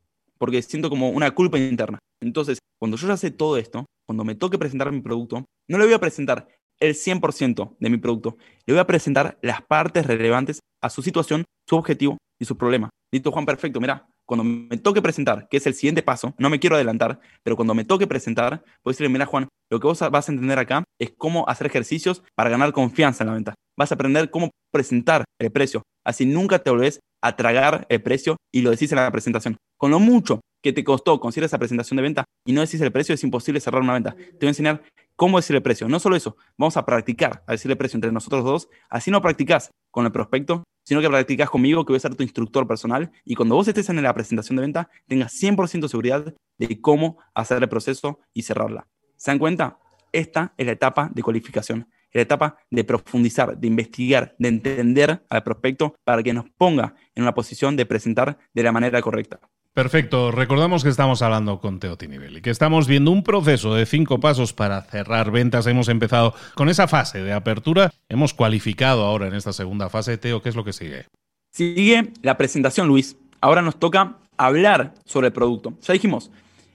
porque 0.42 0.64
siento 0.64 0.90
como 0.90 1.12
una 1.12 1.30
culpa 1.30 1.60
interna. 1.60 2.00
Entonces, 2.20 2.58
cuando 2.80 2.98
yo 2.98 3.08
ya 3.08 3.16
sé 3.16 3.30
todo 3.30 3.58
esto, 3.58 3.86
cuando 4.08 4.24
me 4.24 4.34
toque 4.34 4.58
presentar 4.58 4.92
mi 4.92 5.00
producto, 5.00 5.46
no 5.70 5.78
le 5.78 5.86
voy 5.86 5.94
a 5.94 6.00
presentar 6.00 6.48
el 6.80 6.96
100% 6.96 7.78
de 7.80 7.90
mi 7.92 7.98
producto, 7.98 8.38
le 8.66 8.74
voy 8.74 8.82
a 8.82 8.88
presentar 8.88 9.38
las 9.44 9.62
partes 9.62 10.04
relevantes 10.08 10.60
a 10.82 10.90
su 10.90 11.04
situación, 11.04 11.46
su 11.70 11.76
objetivo 11.76 12.18
y 12.40 12.46
su 12.46 12.58
problema. 12.58 12.90
Listo, 13.14 13.32
Juan, 13.32 13.46
perfecto. 13.46 13.80
Mira, 13.80 14.08
cuando 14.26 14.44
me 14.44 14.78
toque 14.78 15.00
presentar, 15.00 15.48
que 15.48 15.58
es 15.58 15.68
el 15.68 15.76
siguiente 15.76 16.02
paso, 16.02 16.34
no 16.40 16.50
me 16.50 16.60
quiero 16.60 16.76
adelantar, 16.76 17.20
pero 17.44 17.56
cuando 17.56 17.76
me 17.76 17.86
toque 17.86 18.08
presentar, 18.08 18.64
puedo 18.82 18.94
decirle, 18.94 19.10
mira, 19.10 19.28
Juan, 19.28 19.48
lo 19.70 19.80
que 19.80 19.86
vos 19.86 20.00
vas 20.10 20.28
a 20.28 20.32
entender 20.32 20.58
acá 20.58 20.84
es 21.00 21.14
cómo 21.16 21.48
hacer 21.48 21.68
ejercicios 21.68 22.24
para 22.34 22.50
ganar 22.50 22.74
confianza 22.74 23.24
en 23.24 23.28
la 23.28 23.36
venta. 23.36 23.54
Vas 23.78 23.92
a 23.92 23.96
aprender 23.96 24.32
cómo 24.32 24.50
presentar 24.74 25.24
el 25.40 25.52
precio. 25.52 25.84
Así 26.04 26.26
nunca 26.26 26.58
te 26.58 26.72
volvés 26.72 27.00
a 27.22 27.36
tragar 27.36 27.86
el 27.90 28.02
precio 28.02 28.38
y 28.52 28.64
lo 28.64 28.72
decís 28.72 28.92
en 28.92 28.96
la 28.96 29.12
presentación. 29.12 29.58
Con 29.82 29.90
lo 29.90 30.00
mucho 30.00 30.42
que 30.62 30.74
te 30.74 30.84
costó 30.84 31.20
conseguir 31.20 31.46
esa 31.46 31.58
presentación 31.58 31.98
de 31.98 32.04
venta 32.04 32.24
y 32.46 32.54
no 32.54 32.62
decís 32.62 32.80
el 32.82 32.92
precio, 32.92 33.16
es 33.16 33.24
imposible 33.24 33.60
cerrar 33.60 33.82
una 33.82 33.94
venta. 33.94 34.14
Te 34.14 34.38
voy 34.42 34.46
a 34.46 34.50
enseñar 34.50 34.84
cómo 35.16 35.40
decir 35.40 35.56
el 35.56 35.64
precio. 35.64 35.90
No 35.90 36.00
solo 36.00 36.16
eso, 36.16 36.38
vamos 36.56 36.78
a 36.78 36.86
practicar 36.86 37.44
a 37.48 37.54
decir 37.54 37.72
el 37.72 37.78
precio 37.78 37.98
entre 37.98 38.12
nosotros 38.12 38.44
dos. 38.44 38.70
Así 38.92 39.10
no 39.10 39.24
practicás 39.24 39.72
con 39.90 40.06
el 40.06 40.12
prospecto, 40.12 40.64
sino 40.86 41.02
que 41.02 41.10
practicás 41.10 41.50
conmigo, 41.50 41.84
que 41.84 41.94
voy 41.94 41.98
a 41.98 42.00
ser 42.00 42.14
tu 42.14 42.22
instructor 42.22 42.68
personal. 42.68 43.12
Y 43.26 43.34
cuando 43.34 43.56
vos 43.56 43.68
estés 43.68 43.90
en 43.90 44.04
la 44.04 44.14
presentación 44.14 44.58
de 44.58 44.62
venta, 44.62 44.88
tengas 45.08 45.34
100% 45.34 45.88
seguridad 45.88 46.32
de 46.60 46.80
cómo 46.80 47.18
hacer 47.34 47.58
el 47.58 47.68
proceso 47.68 48.20
y 48.36 48.44
cerrarla. 48.44 48.86
¿Se 49.16 49.32
dan 49.32 49.40
cuenta? 49.40 49.80
Esta 50.12 50.54
es 50.58 50.68
la 50.68 50.74
etapa 50.74 51.10
de 51.12 51.24
cualificación 51.24 51.88
la 52.14 52.22
etapa 52.22 52.58
de 52.70 52.84
profundizar, 52.84 53.58
de 53.58 53.68
investigar, 53.68 54.36
de 54.38 54.50
entender 54.50 55.24
al 55.30 55.44
prospecto 55.44 55.96
para 56.04 56.22
que 56.22 56.34
nos 56.34 56.50
ponga 56.50 56.96
en 57.16 57.24
una 57.24 57.34
posición 57.34 57.76
de 57.76 57.86
presentar 57.86 58.38
de 58.54 58.64
la 58.64 58.72
manera 58.72 59.02
correcta. 59.02 59.40
Perfecto. 59.74 60.32
Recordamos 60.32 60.84
que 60.84 60.90
estamos 60.90 61.22
hablando 61.22 61.60
con 61.62 61.80
Teo 61.80 61.98
Tinibel 61.98 62.38
y 62.38 62.42
que 62.42 62.50
estamos 62.50 62.88
viendo 62.88 63.10
un 63.10 63.24
proceso 63.24 63.74
de 63.74 63.86
cinco 63.86 64.20
pasos 64.20 64.52
para 64.52 64.82
cerrar 64.82 65.32
ventas. 65.32 65.66
Hemos 65.66 65.88
empezado 65.88 66.34
con 66.56 66.68
esa 66.68 66.90
fase 66.90 67.24
de 67.24 67.32
apertura. 67.32 67.94
Hemos 68.10 68.34
cualificado 68.34 69.06
ahora 69.06 69.28
en 69.28 69.34
esta 69.34 69.54
segunda 69.54 69.90
fase. 69.90 70.18
Teo, 70.18 70.42
¿qué 70.42 70.50
es 70.50 70.56
lo 70.56 70.66
que 70.66 70.74
sigue? 70.74 71.06
Sigue 71.54 72.12
la 72.22 72.36
presentación, 72.38 72.90
Luis. 72.90 73.16
Ahora 73.40 73.62
nos 73.62 73.80
toca 73.80 74.18
hablar 74.36 74.94
sobre 75.06 75.28
el 75.28 75.34
producto. 75.34 75.78
Ya 75.82 75.94
dijimos, 75.94 76.32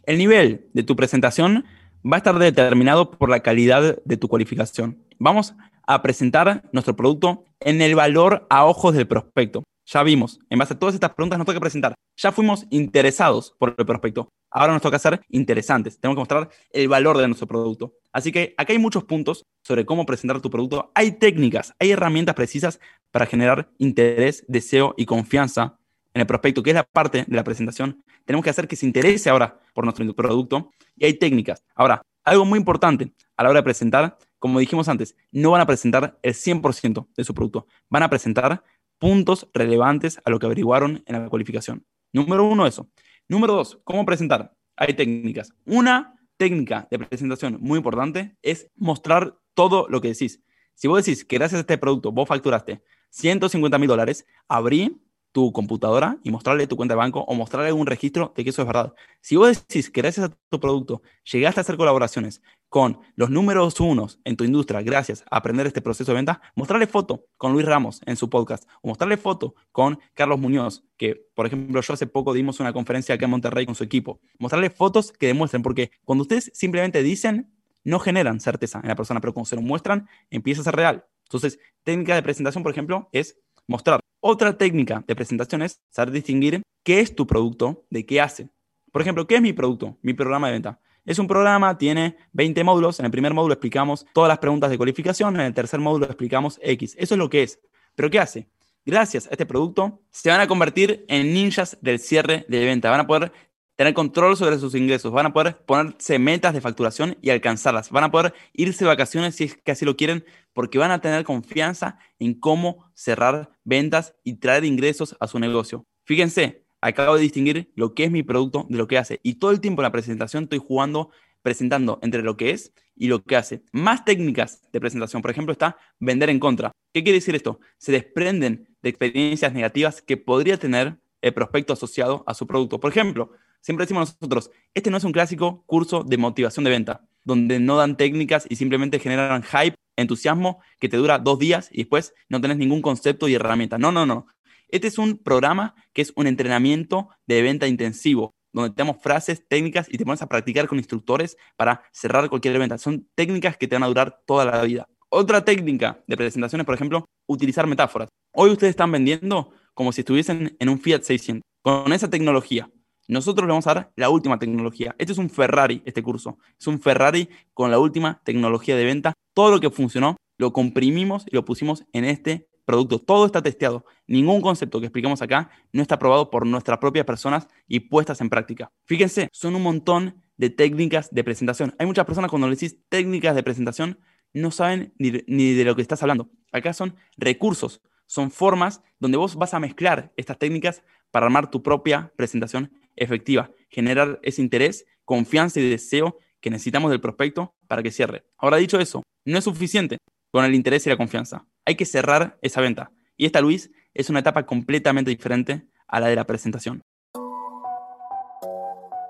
el 0.06 0.16
nivel 0.16 0.66
de 0.72 0.82
tu 0.82 0.96
presentación 0.96 1.66
va 2.02 2.16
a 2.16 2.18
estar 2.18 2.38
determinado 2.38 3.10
por 3.10 3.28
la 3.28 3.40
calidad 3.40 3.98
de 4.02 4.16
tu 4.16 4.28
cualificación. 4.28 5.02
Vamos 5.18 5.54
a 5.86 6.00
presentar 6.00 6.62
nuestro 6.72 6.96
producto 6.96 7.44
en 7.60 7.82
el 7.82 7.94
valor 7.94 8.46
a 8.48 8.64
ojos 8.64 8.94
del 8.94 9.06
prospecto. 9.06 9.64
Ya 9.86 10.02
vimos, 10.02 10.40
en 10.50 10.58
base 10.58 10.74
a 10.74 10.78
todas 10.78 10.96
estas 10.96 11.14
preguntas 11.14 11.38
nos 11.38 11.46
toca 11.46 11.60
presentar. 11.60 11.94
Ya 12.16 12.32
fuimos 12.32 12.66
interesados 12.70 13.54
por 13.56 13.76
el 13.78 13.86
prospecto. 13.86 14.28
Ahora 14.50 14.72
nos 14.72 14.82
toca 14.82 14.98
ser 14.98 15.20
interesantes. 15.28 16.00
Tenemos 16.00 16.16
que 16.16 16.20
mostrar 16.20 16.48
el 16.70 16.88
valor 16.88 17.16
de 17.18 17.28
nuestro 17.28 17.46
producto. 17.46 17.94
Así 18.12 18.32
que 18.32 18.54
acá 18.56 18.72
hay 18.72 18.80
muchos 18.80 19.04
puntos 19.04 19.44
sobre 19.62 19.86
cómo 19.86 20.04
presentar 20.04 20.40
tu 20.40 20.50
producto. 20.50 20.90
Hay 20.94 21.12
técnicas, 21.12 21.72
hay 21.78 21.92
herramientas 21.92 22.34
precisas 22.34 22.80
para 23.12 23.26
generar 23.26 23.70
interés, 23.78 24.44
deseo 24.48 24.92
y 24.96 25.06
confianza 25.06 25.78
en 26.14 26.20
el 26.20 26.26
prospecto, 26.26 26.64
que 26.64 26.70
es 26.70 26.76
la 26.76 26.82
parte 26.82 27.24
de 27.24 27.36
la 27.36 27.44
presentación. 27.44 28.02
Tenemos 28.24 28.42
que 28.42 28.50
hacer 28.50 28.66
que 28.66 28.74
se 28.74 28.86
interese 28.86 29.30
ahora 29.30 29.60
por 29.72 29.84
nuestro 29.84 30.12
producto 30.14 30.72
y 30.96 31.04
hay 31.04 31.14
técnicas. 31.14 31.62
Ahora, 31.76 32.02
algo 32.24 32.44
muy 32.44 32.58
importante 32.58 33.12
a 33.36 33.44
la 33.44 33.50
hora 33.50 33.60
de 33.60 33.64
presentar, 33.64 34.18
como 34.40 34.58
dijimos 34.58 34.88
antes, 34.88 35.16
no 35.30 35.52
van 35.52 35.60
a 35.60 35.66
presentar 35.66 36.18
el 36.22 36.34
100% 36.34 37.06
de 37.16 37.24
su 37.24 37.34
producto, 37.34 37.68
van 37.88 38.02
a 38.02 38.10
presentar 38.10 38.64
puntos 38.98 39.48
relevantes 39.52 40.20
a 40.24 40.30
lo 40.30 40.38
que 40.38 40.46
averiguaron 40.46 41.02
en 41.06 41.22
la 41.22 41.28
cualificación. 41.28 41.84
Número 42.12 42.44
uno, 42.44 42.66
eso. 42.66 42.88
Número 43.28 43.54
dos, 43.54 43.78
¿cómo 43.84 44.04
presentar? 44.04 44.54
Hay 44.76 44.94
técnicas. 44.94 45.52
Una 45.64 46.14
técnica 46.36 46.86
de 46.90 46.98
presentación 46.98 47.58
muy 47.60 47.78
importante 47.78 48.36
es 48.42 48.70
mostrar 48.76 49.36
todo 49.54 49.86
lo 49.88 50.00
que 50.00 50.08
decís. 50.08 50.42
Si 50.74 50.88
vos 50.88 51.04
decís 51.04 51.24
que 51.24 51.36
gracias 51.36 51.58
a 51.58 51.60
este 51.60 51.78
producto 51.78 52.12
vos 52.12 52.28
facturaste 52.28 52.82
150 53.10 53.78
mil 53.78 53.88
dólares, 53.88 54.26
abrí 54.48 55.00
tu 55.32 55.52
computadora 55.52 56.18
y 56.22 56.30
mostrarle 56.30 56.66
tu 56.66 56.76
cuenta 56.76 56.94
de 56.94 56.98
banco 56.98 57.20
o 57.20 57.34
mostrarle 57.34 57.72
un 57.72 57.86
registro 57.86 58.32
de 58.36 58.44
que 58.44 58.50
eso 58.50 58.62
es 58.62 58.66
verdad. 58.66 58.94
Si 59.20 59.36
vos 59.36 59.48
decís 59.48 59.90
que 59.90 60.00
gracias 60.00 60.30
a 60.30 60.32
tu 60.48 60.60
producto 60.60 61.02
llegaste 61.30 61.60
a 61.60 61.62
hacer 61.62 61.76
colaboraciones 61.76 62.42
con 62.68 63.00
los 63.14 63.30
números 63.30 63.80
unos 63.80 64.20
en 64.24 64.36
tu 64.36 64.44
industria 64.44 64.82
gracias 64.82 65.24
a 65.30 65.38
aprender 65.38 65.66
este 65.66 65.80
proceso 65.80 66.12
de 66.12 66.16
venta, 66.16 66.40
mostrarle 66.54 66.86
foto 66.86 67.26
con 67.36 67.52
Luis 67.52 67.66
Ramos 67.66 68.00
en 68.06 68.16
su 68.16 68.28
podcast 68.28 68.68
o 68.82 68.88
mostrarle 68.88 69.16
foto 69.16 69.54
con 69.72 69.98
Carlos 70.14 70.38
Muñoz, 70.38 70.84
que 70.96 71.26
por 71.34 71.46
ejemplo 71.46 71.80
yo 71.80 71.94
hace 71.94 72.06
poco 72.06 72.32
dimos 72.32 72.60
una 72.60 72.72
conferencia 72.72 73.14
acá 73.14 73.24
en 73.24 73.30
Monterrey 73.30 73.66
con 73.66 73.74
su 73.74 73.84
equipo. 73.84 74.20
Mostrarle 74.38 74.70
fotos 74.70 75.12
que 75.12 75.26
demuestren, 75.26 75.62
porque 75.62 75.90
cuando 76.04 76.22
ustedes 76.22 76.50
simplemente 76.54 77.02
dicen, 77.02 77.52
no 77.84 78.00
generan 78.00 78.40
certeza 78.40 78.80
en 78.82 78.88
la 78.88 78.96
persona, 78.96 79.20
pero 79.20 79.32
cuando 79.32 79.48
se 79.48 79.56
lo 79.56 79.62
muestran, 79.62 80.08
empieza 80.30 80.60
a 80.60 80.64
ser 80.64 80.76
real. 80.76 81.04
Entonces, 81.24 81.58
técnica 81.84 82.14
de 82.14 82.22
presentación, 82.22 82.62
por 82.62 82.72
ejemplo, 82.72 83.08
es 83.12 83.38
mostrar 83.68 84.00
otra 84.20 84.58
técnica 84.58 85.04
de 85.06 85.14
presentación 85.14 85.62
es 85.62 85.80
saber 85.90 86.12
distinguir 86.12 86.62
qué 86.82 86.98
es 86.98 87.14
tu 87.14 87.28
producto 87.28 87.86
de 87.90 88.04
qué 88.06 88.20
hace. 88.20 88.50
Por 88.90 89.02
ejemplo, 89.02 89.26
¿qué 89.26 89.36
es 89.36 89.42
mi 89.42 89.52
producto? 89.52 89.98
Mi 90.02 90.14
programa 90.14 90.48
de 90.48 90.54
venta. 90.54 90.80
Es 91.06 91.20
un 91.20 91.28
programa, 91.28 91.78
tiene 91.78 92.16
20 92.32 92.64
módulos. 92.64 92.98
En 92.98 93.06
el 93.06 93.12
primer 93.12 93.32
módulo 93.32 93.54
explicamos 93.54 94.04
todas 94.12 94.28
las 94.28 94.38
preguntas 94.38 94.70
de 94.70 94.76
cualificación. 94.76 95.36
En 95.36 95.42
el 95.42 95.54
tercer 95.54 95.78
módulo 95.78 96.06
explicamos 96.06 96.58
X. 96.60 96.96
Eso 96.98 97.14
es 97.14 97.18
lo 97.18 97.30
que 97.30 97.44
es. 97.44 97.60
¿Pero 97.94 98.10
qué 98.10 98.18
hace? 98.18 98.48
Gracias 98.84 99.28
a 99.28 99.30
este 99.30 99.46
producto, 99.46 100.00
se 100.10 100.30
van 100.30 100.40
a 100.40 100.48
convertir 100.48 101.04
en 101.08 101.32
ninjas 101.32 101.78
del 101.80 102.00
cierre 102.00 102.44
de 102.48 102.64
venta. 102.64 102.90
Van 102.90 103.00
a 103.00 103.06
poder 103.06 103.32
tener 103.76 103.94
control 103.94 104.36
sobre 104.36 104.58
sus 104.58 104.74
ingresos, 104.74 105.12
van 105.12 105.26
a 105.26 105.32
poder 105.32 105.58
ponerse 105.64 106.18
metas 106.18 106.54
de 106.54 106.60
facturación 106.60 107.16
y 107.20 107.30
alcanzarlas, 107.30 107.90
van 107.90 108.04
a 108.04 108.10
poder 108.10 108.32
irse 108.52 108.84
de 108.84 108.88
vacaciones 108.88 109.34
si 109.36 109.44
es 109.44 109.56
que 109.56 109.72
así 109.72 109.84
lo 109.84 109.96
quieren, 109.96 110.24
porque 110.54 110.78
van 110.78 110.90
a 110.90 111.00
tener 111.00 111.24
confianza 111.24 111.98
en 112.18 112.34
cómo 112.34 112.90
cerrar 112.94 113.50
ventas 113.64 114.14
y 114.24 114.34
traer 114.34 114.64
ingresos 114.64 115.16
a 115.20 115.26
su 115.26 115.38
negocio. 115.38 115.86
Fíjense, 116.04 116.65
acabo 116.88 117.16
de 117.16 117.22
distinguir 117.22 117.70
lo 117.74 117.94
que 117.94 118.04
es 118.04 118.10
mi 118.10 118.22
producto 118.22 118.66
de 118.68 118.78
lo 118.78 118.86
que 118.86 118.98
hace 118.98 119.20
y 119.22 119.34
todo 119.34 119.50
el 119.50 119.60
tiempo 119.60 119.82
en 119.82 119.84
la 119.84 119.92
presentación 119.92 120.44
estoy 120.44 120.58
jugando, 120.58 121.10
presentando 121.42 121.98
entre 122.02 122.22
lo 122.22 122.36
que 122.36 122.50
es 122.50 122.72
y 122.94 123.08
lo 123.08 123.22
que 123.22 123.36
hace. 123.36 123.62
Más 123.72 124.04
técnicas 124.04 124.62
de 124.72 124.80
presentación, 124.80 125.22
por 125.22 125.30
ejemplo, 125.30 125.52
está 125.52 125.76
vender 126.00 126.30
en 126.30 126.40
contra. 126.40 126.72
¿Qué 126.92 127.02
quiere 127.02 127.18
decir 127.18 127.34
esto? 127.34 127.60
Se 127.78 127.92
desprenden 127.92 128.68
de 128.82 128.88
experiencias 128.88 129.52
negativas 129.52 130.02
que 130.02 130.16
podría 130.16 130.58
tener 130.58 130.98
el 131.20 131.34
prospecto 131.34 131.72
asociado 131.72 132.24
a 132.26 132.34
su 132.34 132.46
producto. 132.46 132.80
Por 132.80 132.90
ejemplo, 132.90 133.32
Siempre 133.66 133.82
decimos 133.82 134.16
nosotros, 134.20 134.52
este 134.74 134.92
no 134.92 134.96
es 134.96 135.02
un 135.02 135.10
clásico 135.10 135.64
curso 135.66 136.04
de 136.04 136.18
motivación 136.18 136.62
de 136.62 136.70
venta, 136.70 137.00
donde 137.24 137.58
no 137.58 137.76
dan 137.76 137.96
técnicas 137.96 138.46
y 138.48 138.54
simplemente 138.54 139.00
generan 139.00 139.42
hype, 139.42 139.74
entusiasmo, 139.96 140.60
que 140.78 140.88
te 140.88 140.96
dura 140.96 141.18
dos 141.18 141.40
días 141.40 141.68
y 141.72 141.78
después 141.78 142.14
no 142.28 142.40
tenés 142.40 142.58
ningún 142.58 142.80
concepto 142.80 143.26
y 143.26 143.34
herramienta. 143.34 143.76
No, 143.76 143.90
no, 143.90 144.06
no. 144.06 144.28
Este 144.68 144.88
es 144.88 144.98
un 144.98 145.18
programa 145.18 145.74
que 145.92 146.02
es 146.02 146.12
un 146.16 146.26
entrenamiento 146.26 147.08
de 147.26 147.42
venta 147.42 147.68
intensivo, 147.68 148.34
donde 148.52 148.70
te 148.70 148.82
damos 148.82 149.00
frases, 149.00 149.46
técnicas 149.48 149.86
y 149.88 149.96
te 149.96 150.04
pones 150.04 150.22
a 150.22 150.28
practicar 150.28 150.66
con 150.66 150.78
instructores 150.78 151.36
para 151.56 151.82
cerrar 151.92 152.28
cualquier 152.28 152.58
venta. 152.58 152.78
Son 152.78 153.08
técnicas 153.14 153.56
que 153.56 153.68
te 153.68 153.76
van 153.76 153.84
a 153.84 153.88
durar 153.88 154.20
toda 154.26 154.44
la 154.44 154.62
vida. 154.62 154.88
Otra 155.08 155.44
técnica 155.44 156.02
de 156.06 156.16
presentaciones, 156.16 156.64
por 156.64 156.74
ejemplo, 156.74 157.04
utilizar 157.26 157.66
metáforas. 157.66 158.08
Hoy 158.32 158.50
ustedes 158.50 158.70
están 158.70 158.90
vendiendo 158.90 159.52
como 159.72 159.92
si 159.92 160.00
estuviesen 160.00 160.56
en 160.58 160.68
un 160.68 160.80
Fiat 160.80 161.02
600. 161.02 161.42
Con 161.62 161.92
esa 161.92 162.10
tecnología, 162.10 162.70
nosotros 163.08 163.46
le 163.46 163.50
vamos 163.50 163.66
a 163.66 163.74
dar 163.74 163.92
la 163.94 164.10
última 164.10 164.38
tecnología. 164.38 164.94
Este 164.98 165.12
es 165.12 165.18
un 165.18 165.30
Ferrari, 165.30 165.82
este 165.84 166.02
curso. 166.02 166.38
Es 166.58 166.66
un 166.66 166.80
Ferrari 166.80 167.28
con 167.54 167.70
la 167.70 167.78
última 167.78 168.20
tecnología 168.24 168.76
de 168.76 168.84
venta. 168.84 169.12
Todo 169.32 169.50
lo 169.50 169.60
que 169.60 169.70
funcionó 169.70 170.16
lo 170.38 170.52
comprimimos 170.52 171.24
y 171.30 171.34
lo 171.34 171.44
pusimos 171.44 171.84
en 171.92 172.04
este 172.04 172.48
producto. 172.66 172.98
Todo 172.98 173.24
está 173.24 173.40
testeado. 173.40 173.86
Ningún 174.06 174.42
concepto 174.42 174.80
que 174.80 174.86
expliquemos 174.86 175.22
acá 175.22 175.50
no 175.72 175.80
está 175.80 175.94
aprobado 175.94 176.30
por 176.30 176.46
nuestras 176.46 176.78
propias 176.78 177.06
personas 177.06 177.48
y 177.66 177.80
puestas 177.80 178.20
en 178.20 178.28
práctica. 178.28 178.70
Fíjense, 178.84 179.28
son 179.32 179.56
un 179.56 179.62
montón 179.62 180.22
de 180.36 180.50
técnicas 180.50 181.08
de 181.10 181.24
presentación. 181.24 181.74
Hay 181.78 181.86
muchas 181.86 182.04
personas 182.04 182.30
cuando 182.30 182.48
le 182.48 182.56
decís 182.56 182.76
técnicas 182.90 183.34
de 183.34 183.42
presentación 183.42 183.98
no 184.34 184.50
saben 184.50 184.92
ni, 184.98 185.12
ni 185.26 185.54
de 185.54 185.64
lo 185.64 185.74
que 185.74 185.82
estás 185.82 186.02
hablando. 186.02 186.28
Acá 186.52 186.74
son 186.74 186.96
recursos, 187.16 187.80
son 188.06 188.30
formas 188.30 188.82
donde 188.98 189.16
vos 189.16 189.36
vas 189.36 189.54
a 189.54 189.60
mezclar 189.60 190.12
estas 190.16 190.38
técnicas 190.38 190.82
para 191.10 191.26
armar 191.26 191.50
tu 191.50 191.62
propia 191.62 192.12
presentación 192.16 192.72
efectiva, 192.96 193.50
generar 193.70 194.20
ese 194.22 194.42
interés, 194.42 194.84
confianza 195.04 195.60
y 195.60 195.70
deseo 195.70 196.18
que 196.40 196.50
necesitamos 196.50 196.90
del 196.90 197.00
prospecto 197.00 197.54
para 197.66 197.82
que 197.82 197.90
cierre. 197.90 198.24
Ahora 198.36 198.58
dicho 198.58 198.78
eso, 198.78 199.02
no 199.24 199.38
es 199.38 199.44
suficiente 199.44 199.98
con 200.30 200.44
el 200.44 200.54
interés 200.54 200.86
y 200.86 200.90
la 200.90 200.96
confianza. 200.96 201.46
Hay 201.68 201.74
que 201.74 201.84
cerrar 201.84 202.38
esa 202.42 202.60
venta. 202.60 202.92
Y 203.16 203.26
esta, 203.26 203.40
Luis, 203.40 203.72
es 203.92 204.08
una 204.08 204.20
etapa 204.20 204.46
completamente 204.46 205.10
diferente 205.10 205.66
a 205.88 205.98
la 205.98 206.06
de 206.06 206.14
la 206.14 206.24
presentación. 206.24 206.82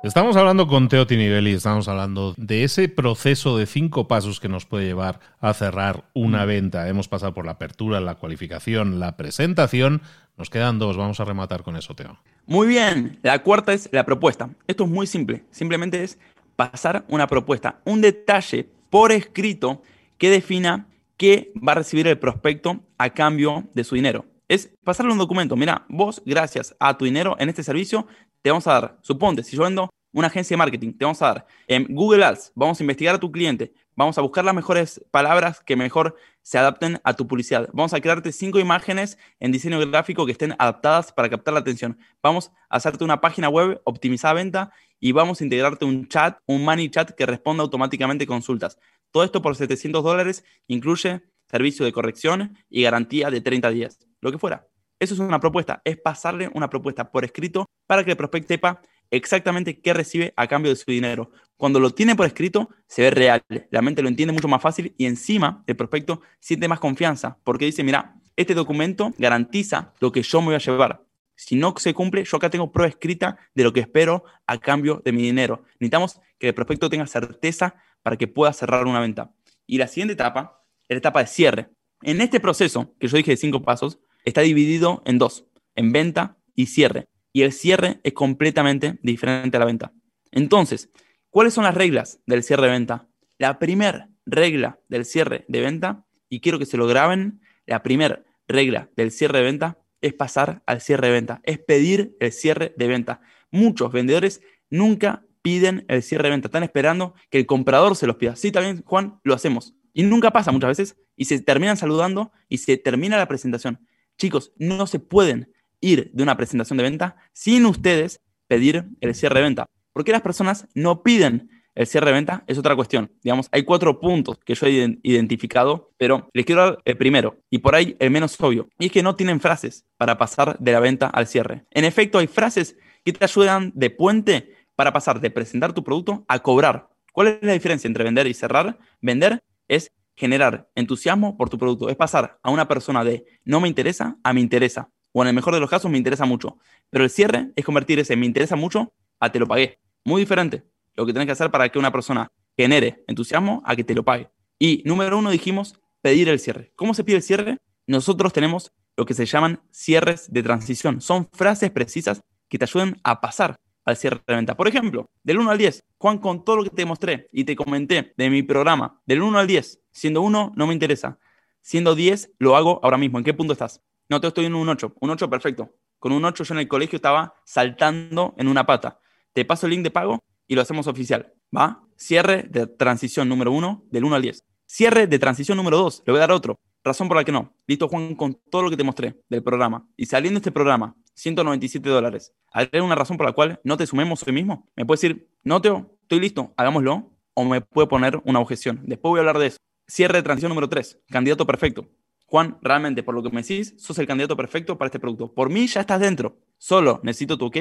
Estamos 0.02 0.36
hablando 0.36 0.66
con 0.66 0.88
Teo 0.88 1.06
Tinivelli, 1.06 1.52
estamos 1.52 1.88
hablando 1.88 2.32
de 2.38 2.64
ese 2.64 2.88
proceso 2.88 3.58
de 3.58 3.66
cinco 3.66 4.08
pasos 4.08 4.40
que 4.40 4.48
nos 4.48 4.64
puede 4.64 4.86
llevar 4.86 5.20
a 5.40 5.52
cerrar 5.52 6.04
una 6.14 6.46
venta. 6.46 6.88
Hemos 6.88 7.08
pasado 7.08 7.34
por 7.34 7.44
la 7.44 7.52
apertura, 7.52 8.00
la 8.00 8.14
cualificación, 8.14 9.00
la 9.00 9.16
presentación. 9.16 10.00
Nos 10.38 10.48
quedan 10.48 10.78
dos, 10.78 10.96
vamos 10.96 11.20
a 11.20 11.24
rematar 11.24 11.62
con 11.62 11.76
eso, 11.76 11.94
Teo. 11.94 12.18
Muy 12.46 12.68
bien, 12.68 13.18
la 13.22 13.42
cuarta 13.42 13.74
es 13.74 13.90
la 13.92 14.06
propuesta. 14.06 14.48
Esto 14.66 14.84
es 14.84 14.90
muy 14.90 15.06
simple, 15.06 15.44
simplemente 15.50 16.04
es 16.04 16.18
pasar 16.54 17.04
una 17.08 17.26
propuesta, 17.26 17.80
un 17.84 18.00
detalle 18.00 18.66
por 18.88 19.12
escrito 19.12 19.82
que 20.16 20.30
defina 20.30 20.86
qué 21.16 21.52
va 21.56 21.72
a 21.72 21.76
recibir 21.76 22.06
el 22.06 22.18
prospecto 22.18 22.80
a 22.98 23.10
cambio 23.10 23.64
de 23.74 23.84
su 23.84 23.94
dinero. 23.94 24.24
Es 24.48 24.70
pasarle 24.84 25.12
un 25.12 25.18
documento. 25.18 25.56
Mira, 25.56 25.84
vos, 25.88 26.22
gracias 26.24 26.74
a 26.78 26.96
tu 26.96 27.04
dinero 27.04 27.36
en 27.38 27.48
este 27.48 27.62
servicio, 27.62 28.06
te 28.42 28.50
vamos 28.50 28.66
a 28.66 28.72
dar, 28.74 28.98
suponte, 29.02 29.42
si 29.42 29.56
yo 29.56 29.64
vendo 29.64 29.90
una 30.12 30.28
agencia 30.28 30.54
de 30.54 30.58
marketing, 30.58 30.92
te 30.92 31.04
vamos 31.04 31.20
a 31.20 31.26
dar 31.26 31.46
en 31.66 31.86
Google 31.90 32.24
Ads, 32.24 32.52
vamos 32.54 32.78
a 32.80 32.82
investigar 32.82 33.14
a 33.16 33.18
tu 33.18 33.30
cliente, 33.32 33.74
vamos 33.96 34.16
a 34.16 34.20
buscar 34.20 34.44
las 34.44 34.54
mejores 34.54 35.04
palabras 35.10 35.60
que 35.60 35.74
mejor 35.74 36.16
se 36.42 36.58
adapten 36.58 37.00
a 37.02 37.14
tu 37.14 37.26
publicidad. 37.26 37.68
Vamos 37.72 37.92
a 37.92 38.00
crearte 38.00 38.30
cinco 38.30 38.60
imágenes 38.60 39.18
en 39.40 39.50
diseño 39.50 39.80
gráfico 39.90 40.24
que 40.24 40.32
estén 40.32 40.54
adaptadas 40.58 41.10
para 41.12 41.28
captar 41.28 41.54
la 41.54 41.60
atención. 41.60 41.98
Vamos 42.22 42.52
a 42.70 42.76
hacerte 42.76 43.02
una 43.02 43.20
página 43.20 43.48
web 43.48 43.80
optimizada 43.84 44.34
venta 44.34 44.72
y 45.00 45.12
vamos 45.12 45.40
a 45.40 45.44
integrarte 45.44 45.84
un 45.84 46.06
chat, 46.06 46.38
un 46.46 46.64
money 46.64 46.88
chat 46.88 47.10
que 47.10 47.26
responda 47.26 47.62
automáticamente 47.62 48.26
consultas. 48.26 48.78
Todo 49.10 49.24
esto 49.24 49.42
por 49.42 49.56
700 49.56 50.02
dólares 50.02 50.44
incluye 50.66 51.22
servicio 51.48 51.84
de 51.84 51.92
corrección 51.92 52.56
y 52.68 52.82
garantía 52.82 53.30
de 53.30 53.40
30 53.40 53.70
días, 53.70 53.98
lo 54.20 54.32
que 54.32 54.38
fuera. 54.38 54.66
Eso 54.98 55.14
es 55.14 55.20
una 55.20 55.40
propuesta, 55.40 55.82
es 55.84 55.98
pasarle 55.98 56.50
una 56.54 56.70
propuesta 56.70 57.10
por 57.10 57.24
escrito 57.24 57.66
para 57.86 58.04
que 58.04 58.12
el 58.12 58.16
prospecto 58.16 58.48
sepa 58.48 58.80
exactamente 59.10 59.80
qué 59.80 59.92
recibe 59.92 60.32
a 60.36 60.46
cambio 60.46 60.70
de 60.70 60.76
su 60.76 60.90
dinero. 60.90 61.30
Cuando 61.56 61.80
lo 61.80 61.90
tiene 61.90 62.16
por 62.16 62.26
escrito, 62.26 62.70
se 62.86 63.02
ve 63.02 63.10
real, 63.10 63.42
la 63.70 63.82
mente 63.82 64.02
lo 64.02 64.08
entiende 64.08 64.32
mucho 64.32 64.48
más 64.48 64.62
fácil 64.62 64.94
y 64.96 65.06
encima 65.06 65.62
el 65.66 65.76
prospecto 65.76 66.22
siente 66.40 66.68
más 66.68 66.80
confianza 66.80 67.38
porque 67.44 67.66
dice, 67.66 67.84
mira, 67.84 68.16
este 68.36 68.54
documento 68.54 69.14
garantiza 69.18 69.94
lo 70.00 70.12
que 70.12 70.22
yo 70.22 70.40
me 70.40 70.46
voy 70.46 70.54
a 70.56 70.58
llevar. 70.58 71.04
Si 71.34 71.54
no 71.54 71.74
se 71.76 71.92
cumple, 71.92 72.24
yo 72.24 72.38
acá 72.38 72.48
tengo 72.48 72.72
prueba 72.72 72.88
escrita 72.88 73.38
de 73.54 73.64
lo 73.64 73.72
que 73.72 73.80
espero 73.80 74.24
a 74.46 74.58
cambio 74.58 75.02
de 75.04 75.12
mi 75.12 75.22
dinero. 75.22 75.64
Necesitamos 75.78 76.20
que 76.38 76.48
el 76.48 76.54
prospecto 76.54 76.88
tenga 76.88 77.06
certeza 77.06 77.76
para 78.06 78.16
que 78.16 78.28
pueda 78.28 78.52
cerrar 78.52 78.86
una 78.86 79.00
venta. 79.00 79.32
Y 79.66 79.78
la 79.78 79.88
siguiente 79.88 80.12
etapa 80.12 80.62
la 80.88 80.96
etapa 80.96 81.18
de 81.18 81.26
cierre. 81.26 81.70
En 82.02 82.20
este 82.20 82.38
proceso, 82.38 82.94
que 83.00 83.08
yo 83.08 83.16
dije 83.16 83.32
de 83.32 83.36
cinco 83.36 83.62
pasos, 83.62 83.98
está 84.24 84.42
dividido 84.42 85.02
en 85.06 85.18
dos, 85.18 85.48
en 85.74 85.90
venta 85.90 86.38
y 86.54 86.66
cierre. 86.66 87.08
Y 87.32 87.42
el 87.42 87.50
cierre 87.50 87.98
es 88.04 88.12
completamente 88.12 89.00
diferente 89.02 89.56
a 89.56 89.58
la 89.58 89.66
venta. 89.66 89.92
Entonces, 90.30 90.88
¿cuáles 91.30 91.52
son 91.52 91.64
las 91.64 91.74
reglas 91.74 92.20
del 92.26 92.44
cierre 92.44 92.66
de 92.66 92.74
venta? 92.74 93.08
La 93.38 93.58
primera 93.58 94.08
regla 94.24 94.78
del 94.86 95.04
cierre 95.04 95.44
de 95.48 95.62
venta, 95.62 96.06
y 96.28 96.38
quiero 96.38 96.60
que 96.60 96.66
se 96.66 96.76
lo 96.76 96.86
graben, 96.86 97.40
la 97.66 97.82
primera 97.82 98.22
regla 98.46 98.88
del 98.94 99.10
cierre 99.10 99.38
de 99.38 99.46
venta 99.46 99.78
es 100.00 100.14
pasar 100.14 100.62
al 100.66 100.80
cierre 100.80 101.08
de 101.08 101.12
venta, 101.12 101.40
es 101.42 101.58
pedir 101.58 102.16
el 102.20 102.30
cierre 102.30 102.72
de 102.76 102.86
venta. 102.86 103.20
Muchos 103.50 103.90
vendedores 103.90 104.42
nunca 104.70 105.25
piden 105.46 105.84
el 105.86 106.02
cierre 106.02 106.24
de 106.24 106.30
venta, 106.30 106.48
están 106.48 106.64
esperando 106.64 107.14
que 107.30 107.38
el 107.38 107.46
comprador 107.46 107.94
se 107.94 108.08
los 108.08 108.16
pida. 108.16 108.34
Sí, 108.34 108.50
también, 108.50 108.82
Juan, 108.84 109.20
lo 109.22 109.32
hacemos. 109.32 109.76
Y 109.92 110.02
nunca 110.02 110.32
pasa 110.32 110.50
muchas 110.50 110.76
veces 110.76 110.96
y 111.14 111.26
se 111.26 111.40
terminan 111.40 111.76
saludando 111.76 112.32
y 112.48 112.58
se 112.58 112.76
termina 112.78 113.16
la 113.16 113.28
presentación. 113.28 113.78
Chicos, 114.18 114.52
no 114.56 114.88
se 114.88 114.98
pueden 114.98 115.52
ir 115.80 116.10
de 116.12 116.24
una 116.24 116.36
presentación 116.36 116.78
de 116.78 116.82
venta 116.82 117.14
sin 117.32 117.64
ustedes 117.64 118.20
pedir 118.48 118.86
el 119.00 119.14
cierre 119.14 119.36
de 119.36 119.44
venta. 119.44 119.66
¿Por 119.92 120.02
qué 120.02 120.10
las 120.10 120.22
personas 120.22 120.66
no 120.74 121.04
piden 121.04 121.48
el 121.76 121.86
cierre 121.86 122.06
de 122.06 122.14
venta 122.14 122.42
es 122.48 122.58
otra 122.58 122.74
cuestión. 122.74 123.12
Digamos, 123.22 123.48
hay 123.52 123.62
cuatro 123.62 124.00
puntos 124.00 124.38
que 124.44 124.54
yo 124.54 124.66
he 124.66 124.98
identificado, 125.04 125.92
pero 125.96 126.28
les 126.32 126.44
quiero 126.44 126.62
dar 126.62 126.78
el 126.84 126.96
primero 126.96 127.36
y 127.50 127.58
por 127.58 127.76
ahí 127.76 127.94
el 128.00 128.10
menos 128.10 128.36
obvio. 128.40 128.68
Y 128.78 128.86
es 128.86 128.92
que 128.92 129.02
no 129.02 129.14
tienen 129.14 129.40
frases 129.40 129.84
para 129.96 130.18
pasar 130.18 130.58
de 130.58 130.72
la 130.72 130.80
venta 130.80 131.06
al 131.06 131.28
cierre. 131.28 131.66
En 131.70 131.84
efecto, 131.84 132.18
hay 132.18 132.26
frases 132.26 132.76
que 133.04 133.12
te 133.12 133.24
ayudan 133.24 133.70
de 133.76 133.90
puente 133.90 134.55
para 134.76 134.92
pasar 134.92 135.20
de 135.20 135.30
presentar 135.30 135.72
tu 135.72 135.82
producto 135.82 136.24
a 136.28 136.38
cobrar. 136.38 136.88
¿Cuál 137.12 137.28
es 137.28 137.38
la 137.42 137.52
diferencia 137.52 137.88
entre 137.88 138.04
vender 138.04 138.26
y 138.26 138.34
cerrar? 138.34 138.78
Vender 139.00 139.42
es 139.68 139.90
generar 140.14 140.68
entusiasmo 140.74 141.36
por 141.36 141.48
tu 141.48 141.58
producto. 141.58 141.88
Es 141.88 141.96
pasar 141.96 142.38
a 142.42 142.50
una 142.50 142.68
persona 142.68 143.02
de 143.02 143.24
no 143.44 143.60
me 143.60 143.68
interesa 143.68 144.18
a 144.22 144.32
me 144.32 144.40
interesa. 144.40 144.90
O 145.12 145.22
en 145.22 145.28
el 145.28 145.34
mejor 145.34 145.54
de 145.54 145.60
los 145.60 145.70
casos, 145.70 145.90
me 145.90 145.98
interesa 145.98 146.26
mucho. 146.26 146.58
Pero 146.90 147.04
el 147.04 147.10
cierre 147.10 147.50
es 147.56 147.64
convertir 147.64 147.98
ese 147.98 148.16
me 148.16 148.26
interesa 148.26 148.54
mucho 148.54 148.92
a 149.18 149.32
te 149.32 149.38
lo 149.38 149.46
pagué. 149.46 149.80
Muy 150.04 150.20
diferente 150.20 150.64
lo 150.94 151.04
que 151.06 151.12
tienes 151.12 151.26
que 151.26 151.32
hacer 151.32 151.50
para 151.50 151.68
que 151.68 151.78
una 151.78 151.92
persona 151.92 152.28
genere 152.56 153.04
entusiasmo 153.06 153.62
a 153.64 153.76
que 153.76 153.84
te 153.84 153.94
lo 153.94 154.04
pague. 154.04 154.30
Y 154.58 154.82
número 154.86 155.18
uno 155.18 155.30
dijimos 155.30 155.78
pedir 156.00 156.28
el 156.28 156.38
cierre. 156.38 156.72
¿Cómo 156.74 156.94
se 156.94 157.04
pide 157.04 157.16
el 157.16 157.22
cierre? 157.22 157.58
Nosotros 157.86 158.32
tenemos 158.32 158.72
lo 158.96 159.04
que 159.04 159.14
se 159.14 159.26
llaman 159.26 159.60
cierres 159.70 160.32
de 160.32 160.42
transición. 160.42 161.00
Son 161.00 161.28
frases 161.32 161.70
precisas 161.70 162.22
que 162.48 162.58
te 162.58 162.64
ayuden 162.64 162.96
a 163.04 163.20
pasar 163.20 163.58
al 163.86 163.96
cierre 163.96 164.20
de 164.26 164.34
venta. 164.34 164.56
Por 164.56 164.68
ejemplo, 164.68 165.08
del 165.22 165.38
1 165.38 165.50
al 165.50 165.58
10, 165.58 165.84
Juan, 165.96 166.18
con 166.18 166.44
todo 166.44 166.56
lo 166.56 166.64
que 166.64 166.70
te 166.70 166.84
mostré 166.84 167.28
y 167.32 167.44
te 167.44 167.56
comenté 167.56 168.12
de 168.16 168.28
mi 168.28 168.42
programa, 168.42 169.00
del 169.06 169.22
1 169.22 169.38
al 169.38 169.46
10, 169.46 169.80
siendo 169.92 170.20
1 170.20 170.52
no 170.54 170.66
me 170.66 170.74
interesa, 170.74 171.18
siendo 171.62 171.94
10 171.94 172.32
lo 172.38 172.56
hago 172.56 172.80
ahora 172.82 172.98
mismo. 172.98 173.18
¿En 173.18 173.24
qué 173.24 173.32
punto 173.32 173.54
estás? 173.54 173.80
No, 174.08 174.20
te 174.20 174.26
estoy 174.26 174.44
en 174.44 174.54
un 174.54 174.68
8. 174.68 174.94
Un 175.00 175.10
8 175.10 175.30
perfecto. 175.30 175.74
Con 175.98 176.12
un 176.12 176.24
8 176.24 176.44
yo 176.44 176.54
en 176.54 176.60
el 176.60 176.68
colegio 176.68 176.96
estaba 176.96 177.34
saltando 177.44 178.34
en 178.36 178.48
una 178.48 178.66
pata. 178.66 179.00
Te 179.32 179.44
paso 179.44 179.66
el 179.66 179.70
link 179.70 179.82
de 179.82 179.90
pago 179.90 180.22
y 180.46 180.54
lo 180.54 180.62
hacemos 180.62 180.86
oficial. 180.86 181.32
¿Va? 181.56 181.82
Cierre 181.96 182.44
de 182.48 182.66
transición 182.66 183.28
número 183.28 183.52
uno, 183.52 183.84
del 183.90 184.04
1 184.04 184.16
al 184.16 184.22
10. 184.22 184.44
Cierre 184.66 185.06
de 185.06 185.18
transición 185.18 185.56
número 185.56 185.78
2, 185.78 186.02
le 186.06 186.12
voy 186.12 186.18
a 186.18 186.20
dar 186.20 186.32
otro. 186.32 186.58
Razón 186.86 187.08
por 187.08 187.16
la 187.16 187.24
que 187.24 187.32
no. 187.32 187.52
Listo, 187.66 187.88
Juan, 187.88 188.14
con 188.14 188.34
todo 188.48 188.62
lo 188.62 188.70
que 188.70 188.76
te 188.76 188.84
mostré 188.84 189.20
del 189.28 189.42
programa. 189.42 189.88
Y 189.96 190.06
saliendo 190.06 190.38
este 190.38 190.52
programa, 190.52 190.94
197 191.14 191.88
dólares. 191.88 192.32
¿Hay 192.52 192.68
una 192.80 192.94
razón 192.94 193.16
por 193.16 193.26
la 193.26 193.32
cual 193.32 193.60
no 193.64 193.76
te 193.76 193.88
sumemos 193.88 194.24
hoy 194.24 194.32
mismo? 194.32 194.70
Me 194.76 194.86
puede 194.86 194.98
decir, 194.98 195.28
no, 195.42 195.60
Teo, 195.60 195.98
estoy 196.02 196.20
listo, 196.20 196.54
hagámoslo. 196.56 197.10
O 197.34 197.44
me 197.44 197.60
puede 197.60 197.88
poner 197.88 198.22
una 198.24 198.38
objeción. 198.38 198.82
Después 198.84 199.10
voy 199.10 199.18
a 199.18 199.22
hablar 199.22 199.38
de 199.40 199.48
eso. 199.48 199.56
Cierre 199.88 200.18
de 200.18 200.22
transición 200.22 200.50
número 200.50 200.68
3, 200.68 201.00
candidato 201.08 201.44
perfecto. 201.44 201.88
Juan, 202.26 202.56
realmente, 202.62 203.02
por 203.02 203.16
lo 203.16 203.22
que 203.24 203.30
me 203.30 203.42
decís, 203.42 203.74
sos 203.78 203.98
el 203.98 204.06
candidato 204.06 204.36
perfecto 204.36 204.78
para 204.78 204.86
este 204.86 205.00
producto. 205.00 205.34
Por 205.34 205.50
mí 205.50 205.66
ya 205.66 205.80
estás 205.80 205.98
dentro. 205.98 206.38
Solo 206.56 207.00
necesito 207.02 207.36
tu 207.36 207.46
ok, 207.46 207.56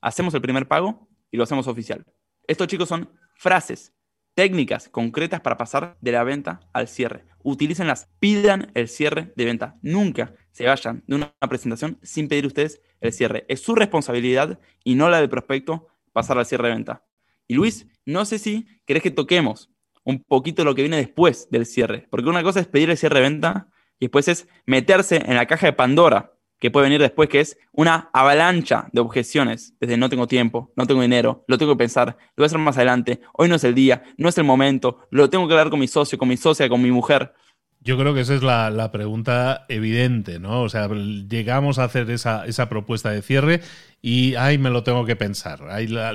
hacemos 0.00 0.32
el 0.32 0.40
primer 0.40 0.66
pago 0.66 1.06
y 1.30 1.36
lo 1.36 1.44
hacemos 1.44 1.66
oficial. 1.66 2.02
Estos 2.46 2.66
chicos 2.66 2.88
son 2.88 3.10
frases, 3.36 3.92
técnicas 4.34 4.88
concretas 4.88 5.40
para 5.40 5.56
pasar 5.56 5.96
de 6.00 6.12
la 6.12 6.24
venta 6.24 6.60
al 6.72 6.88
cierre. 6.88 7.24
Utilícenlas, 7.42 8.08
pidan 8.18 8.70
el 8.74 8.88
cierre 8.88 9.32
de 9.36 9.44
venta. 9.44 9.76
Nunca 9.82 10.34
se 10.50 10.66
vayan 10.66 11.02
de 11.06 11.16
una 11.16 11.34
presentación 11.48 11.98
sin 12.02 12.28
pedir 12.28 12.46
ustedes 12.46 12.80
el 13.00 13.12
cierre. 13.12 13.44
Es 13.48 13.60
su 13.60 13.74
responsabilidad 13.74 14.58
y 14.82 14.94
no 14.94 15.08
la 15.08 15.20
del 15.20 15.28
prospecto 15.28 15.88
pasar 16.12 16.38
al 16.38 16.46
cierre 16.46 16.68
de 16.68 16.74
venta. 16.74 17.04
Y 17.46 17.54
Luis, 17.54 17.86
no 18.04 18.24
sé 18.24 18.38
si 18.38 18.66
querés 18.86 19.02
que 19.02 19.10
toquemos 19.10 19.70
un 20.04 20.22
poquito 20.22 20.64
lo 20.64 20.74
que 20.74 20.82
viene 20.82 20.96
después 20.96 21.48
del 21.50 21.66
cierre, 21.66 22.06
porque 22.10 22.28
una 22.28 22.42
cosa 22.42 22.60
es 22.60 22.66
pedir 22.66 22.90
el 22.90 22.98
cierre 22.98 23.16
de 23.16 23.22
venta 23.22 23.68
y 23.98 24.06
después 24.06 24.28
es 24.28 24.48
meterse 24.66 25.22
en 25.24 25.34
la 25.34 25.46
caja 25.46 25.66
de 25.66 25.72
Pandora 25.72 26.33
que 26.64 26.70
puede 26.70 26.84
venir 26.84 27.02
después, 27.02 27.28
que 27.28 27.40
es 27.40 27.58
una 27.72 28.08
avalancha 28.14 28.88
de 28.90 29.02
objeciones, 29.02 29.74
desde 29.80 29.98
no 29.98 30.08
tengo 30.08 30.26
tiempo, 30.26 30.72
no 30.76 30.86
tengo 30.86 31.02
dinero, 31.02 31.44
lo 31.46 31.58
tengo 31.58 31.74
que 31.74 31.76
pensar, 31.80 32.16
lo 32.36 32.40
voy 32.40 32.44
a 32.44 32.46
hacer 32.46 32.58
más 32.58 32.78
adelante, 32.78 33.20
hoy 33.34 33.50
no 33.50 33.56
es 33.56 33.64
el 33.64 33.74
día, 33.74 34.02
no 34.16 34.30
es 34.30 34.38
el 34.38 34.44
momento, 34.44 35.06
lo 35.10 35.28
tengo 35.28 35.46
que 35.46 35.52
hablar 35.52 35.68
con 35.68 35.78
mi 35.78 35.88
socio, 35.88 36.16
con 36.16 36.26
mi 36.26 36.38
socia, 36.38 36.66
con 36.70 36.80
mi 36.80 36.90
mujer. 36.90 37.34
Yo 37.80 37.98
creo 37.98 38.14
que 38.14 38.20
esa 38.20 38.34
es 38.34 38.42
la, 38.42 38.90
pregunta 38.92 39.66
evidente, 39.68 40.40
¿no? 40.40 40.62
O 40.62 40.70
sea, 40.70 40.88
llegamos 40.88 41.78
a 41.78 41.84
hacer 41.84 42.08
esa, 42.08 42.46
esa 42.46 42.70
propuesta 42.70 43.10
de 43.10 43.20
cierre 43.20 43.60
y, 44.00 44.34
ay, 44.36 44.56
me 44.56 44.70
lo 44.70 44.84
tengo 44.84 45.04
que 45.04 45.16
pensar. 45.16 45.60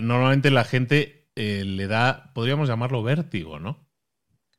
Normalmente 0.02 0.50
la 0.50 0.64
gente 0.64 1.30
eh, 1.36 1.64
le 1.64 1.86
da, 1.86 2.32
podríamos 2.34 2.68
llamarlo 2.68 3.04
vértigo, 3.04 3.60
¿no? 3.60 3.88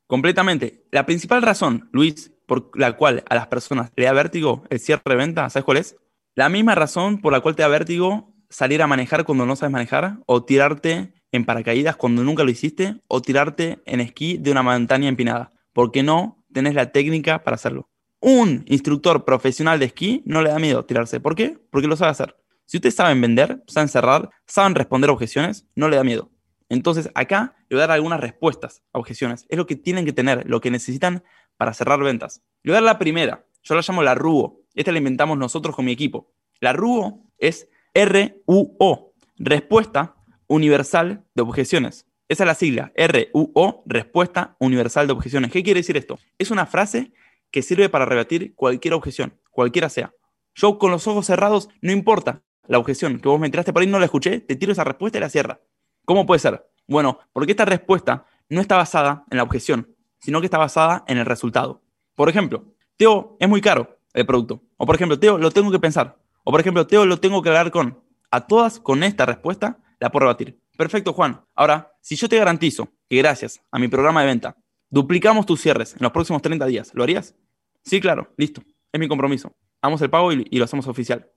Completamente. 0.06 0.86
La 0.92 1.04
principal 1.04 1.42
razón, 1.42 1.88
Luis, 1.92 2.32
por 2.50 2.76
la 2.76 2.96
cual 2.96 3.22
a 3.28 3.36
las 3.36 3.46
personas 3.46 3.92
le 3.94 4.06
da 4.06 4.12
vértigo 4.12 4.64
el 4.70 4.80
cierre 4.80 5.02
de 5.04 5.14
venta, 5.14 5.48
¿sabes 5.50 5.64
cuál 5.64 5.76
es? 5.76 5.96
La 6.34 6.48
misma 6.48 6.74
razón 6.74 7.20
por 7.20 7.32
la 7.32 7.38
cual 7.38 7.54
te 7.54 7.62
da 7.62 7.68
vértigo 7.68 8.34
salir 8.48 8.82
a 8.82 8.88
manejar 8.88 9.24
cuando 9.24 9.46
no 9.46 9.54
sabes 9.54 9.70
manejar, 9.70 10.18
o 10.26 10.42
tirarte 10.42 11.12
en 11.30 11.44
paracaídas 11.44 11.94
cuando 11.94 12.24
nunca 12.24 12.42
lo 12.42 12.50
hiciste, 12.50 12.96
o 13.06 13.22
tirarte 13.22 13.78
en 13.86 14.00
esquí 14.00 14.36
de 14.36 14.50
una 14.50 14.64
montaña 14.64 15.08
empinada, 15.08 15.52
porque 15.72 16.02
no 16.02 16.44
tenés 16.52 16.74
la 16.74 16.90
técnica 16.90 17.44
para 17.44 17.54
hacerlo. 17.54 17.88
Un 18.18 18.64
instructor 18.66 19.24
profesional 19.24 19.78
de 19.78 19.86
esquí 19.86 20.24
no 20.26 20.42
le 20.42 20.50
da 20.50 20.58
miedo 20.58 20.84
tirarse. 20.84 21.20
¿Por 21.20 21.36
qué? 21.36 21.56
Porque 21.70 21.86
lo 21.86 21.94
sabe 21.94 22.10
hacer. 22.10 22.34
Si 22.66 22.78
ustedes 22.78 22.96
saben 22.96 23.20
vender, 23.20 23.62
saben 23.68 23.88
cerrar, 23.88 24.28
saben 24.48 24.74
responder 24.74 25.08
objeciones, 25.08 25.68
no 25.76 25.88
le 25.88 25.98
da 25.98 26.02
miedo. 26.02 26.32
Entonces, 26.68 27.10
acá 27.14 27.54
le 27.68 27.76
voy 27.76 27.82
a 27.82 27.86
dar 27.86 27.92
algunas 27.92 28.18
respuestas 28.18 28.82
a 28.92 28.98
objeciones. 28.98 29.46
Es 29.48 29.56
lo 29.56 29.66
que 29.66 29.76
tienen 29.76 30.04
que 30.04 30.12
tener, 30.12 30.48
lo 30.48 30.60
que 30.60 30.72
necesitan 30.72 31.22
para 31.60 31.74
cerrar 31.74 32.02
ventas. 32.02 32.42
Le 32.62 32.72
voy 32.72 32.78
a 32.78 32.80
dar 32.80 32.94
la 32.94 32.98
primera. 32.98 33.44
Yo 33.62 33.74
la 33.74 33.82
llamo 33.86 34.02
la 34.02 34.14
RUO. 34.14 34.62
Esta 34.74 34.92
la 34.92 34.96
inventamos 34.96 35.36
nosotros 35.36 35.76
con 35.76 35.84
mi 35.84 35.92
equipo. 35.92 36.32
La 36.58 36.72
RUO 36.72 37.26
es 37.36 37.68
R-U-O, 37.92 39.12
Respuesta 39.36 40.16
Universal 40.46 41.22
de 41.34 41.42
Objeciones. 41.42 42.06
Esa 42.30 42.44
es 42.44 42.46
la 42.46 42.54
sigla, 42.54 42.92
R-U-O, 42.94 43.82
Respuesta 43.84 44.56
Universal 44.58 45.06
de 45.06 45.12
Objeciones. 45.12 45.52
¿Qué 45.52 45.62
quiere 45.62 45.80
decir 45.80 45.98
esto? 45.98 46.18
Es 46.38 46.50
una 46.50 46.64
frase 46.64 47.12
que 47.50 47.60
sirve 47.60 47.90
para 47.90 48.06
rebatir 48.06 48.54
cualquier 48.54 48.94
objeción, 48.94 49.38
cualquiera 49.50 49.90
sea. 49.90 50.14
Yo 50.54 50.78
con 50.78 50.90
los 50.90 51.06
ojos 51.08 51.26
cerrados, 51.26 51.68
no 51.82 51.92
importa 51.92 52.42
la 52.68 52.78
objeción 52.78 53.20
que 53.20 53.28
vos 53.28 53.38
me 53.38 53.50
tiraste 53.50 53.74
por 53.74 53.82
ahí, 53.82 53.86
no 53.86 53.98
la 53.98 54.06
escuché, 54.06 54.40
te 54.40 54.56
tiro 54.56 54.72
esa 54.72 54.84
respuesta 54.84 55.18
y 55.18 55.20
la 55.20 55.28
cierra. 55.28 55.60
¿Cómo 56.06 56.24
puede 56.24 56.38
ser? 56.38 56.64
Bueno, 56.88 57.18
porque 57.34 57.52
esta 57.52 57.66
respuesta 57.66 58.24
no 58.48 58.62
está 58.62 58.78
basada 58.78 59.26
en 59.30 59.36
la 59.36 59.42
objeción, 59.42 59.94
sino 60.20 60.40
que 60.40 60.46
está 60.46 60.58
basada 60.58 61.04
en 61.08 61.18
el 61.18 61.26
resultado. 61.26 61.82
Por 62.14 62.28
ejemplo, 62.28 62.64
Teo, 62.96 63.36
es 63.40 63.48
muy 63.48 63.60
caro 63.60 63.98
el 64.12 64.26
producto. 64.26 64.62
O 64.76 64.86
por 64.86 64.94
ejemplo, 64.94 65.18
Teo, 65.18 65.38
lo 65.38 65.50
tengo 65.50 65.70
que 65.70 65.78
pensar. 65.78 66.18
O 66.44 66.50
por 66.50 66.60
ejemplo, 66.60 66.86
Teo, 66.86 67.06
lo 67.06 67.18
tengo 67.18 67.42
que 67.42 67.48
hablar 67.48 67.70
con. 67.70 68.02
A 68.30 68.46
todas 68.46 68.78
con 68.78 69.02
esta 69.02 69.26
respuesta 69.26 69.78
la 69.98 70.10
puedo 70.10 70.20
rebatir. 70.20 70.60
Perfecto, 70.76 71.12
Juan. 71.12 71.40
Ahora, 71.54 71.92
si 72.00 72.14
yo 72.16 72.28
te 72.28 72.38
garantizo 72.38 72.88
que 73.08 73.16
gracias 73.16 73.60
a 73.70 73.78
mi 73.78 73.88
programa 73.88 74.20
de 74.20 74.28
venta 74.28 74.56
duplicamos 74.88 75.46
tus 75.46 75.60
cierres 75.60 75.94
en 75.94 76.02
los 76.02 76.12
próximos 76.12 76.42
30 76.42 76.66
días, 76.66 76.90
¿lo 76.94 77.02
harías? 77.02 77.34
Sí, 77.82 78.00
claro, 78.00 78.32
listo. 78.36 78.62
Es 78.92 79.00
mi 79.00 79.08
compromiso. 79.08 79.52
Hagamos 79.80 80.02
el 80.02 80.10
pago 80.10 80.32
y, 80.32 80.46
y 80.50 80.58
lo 80.58 80.64
hacemos 80.64 80.86
oficial. 80.86 81.28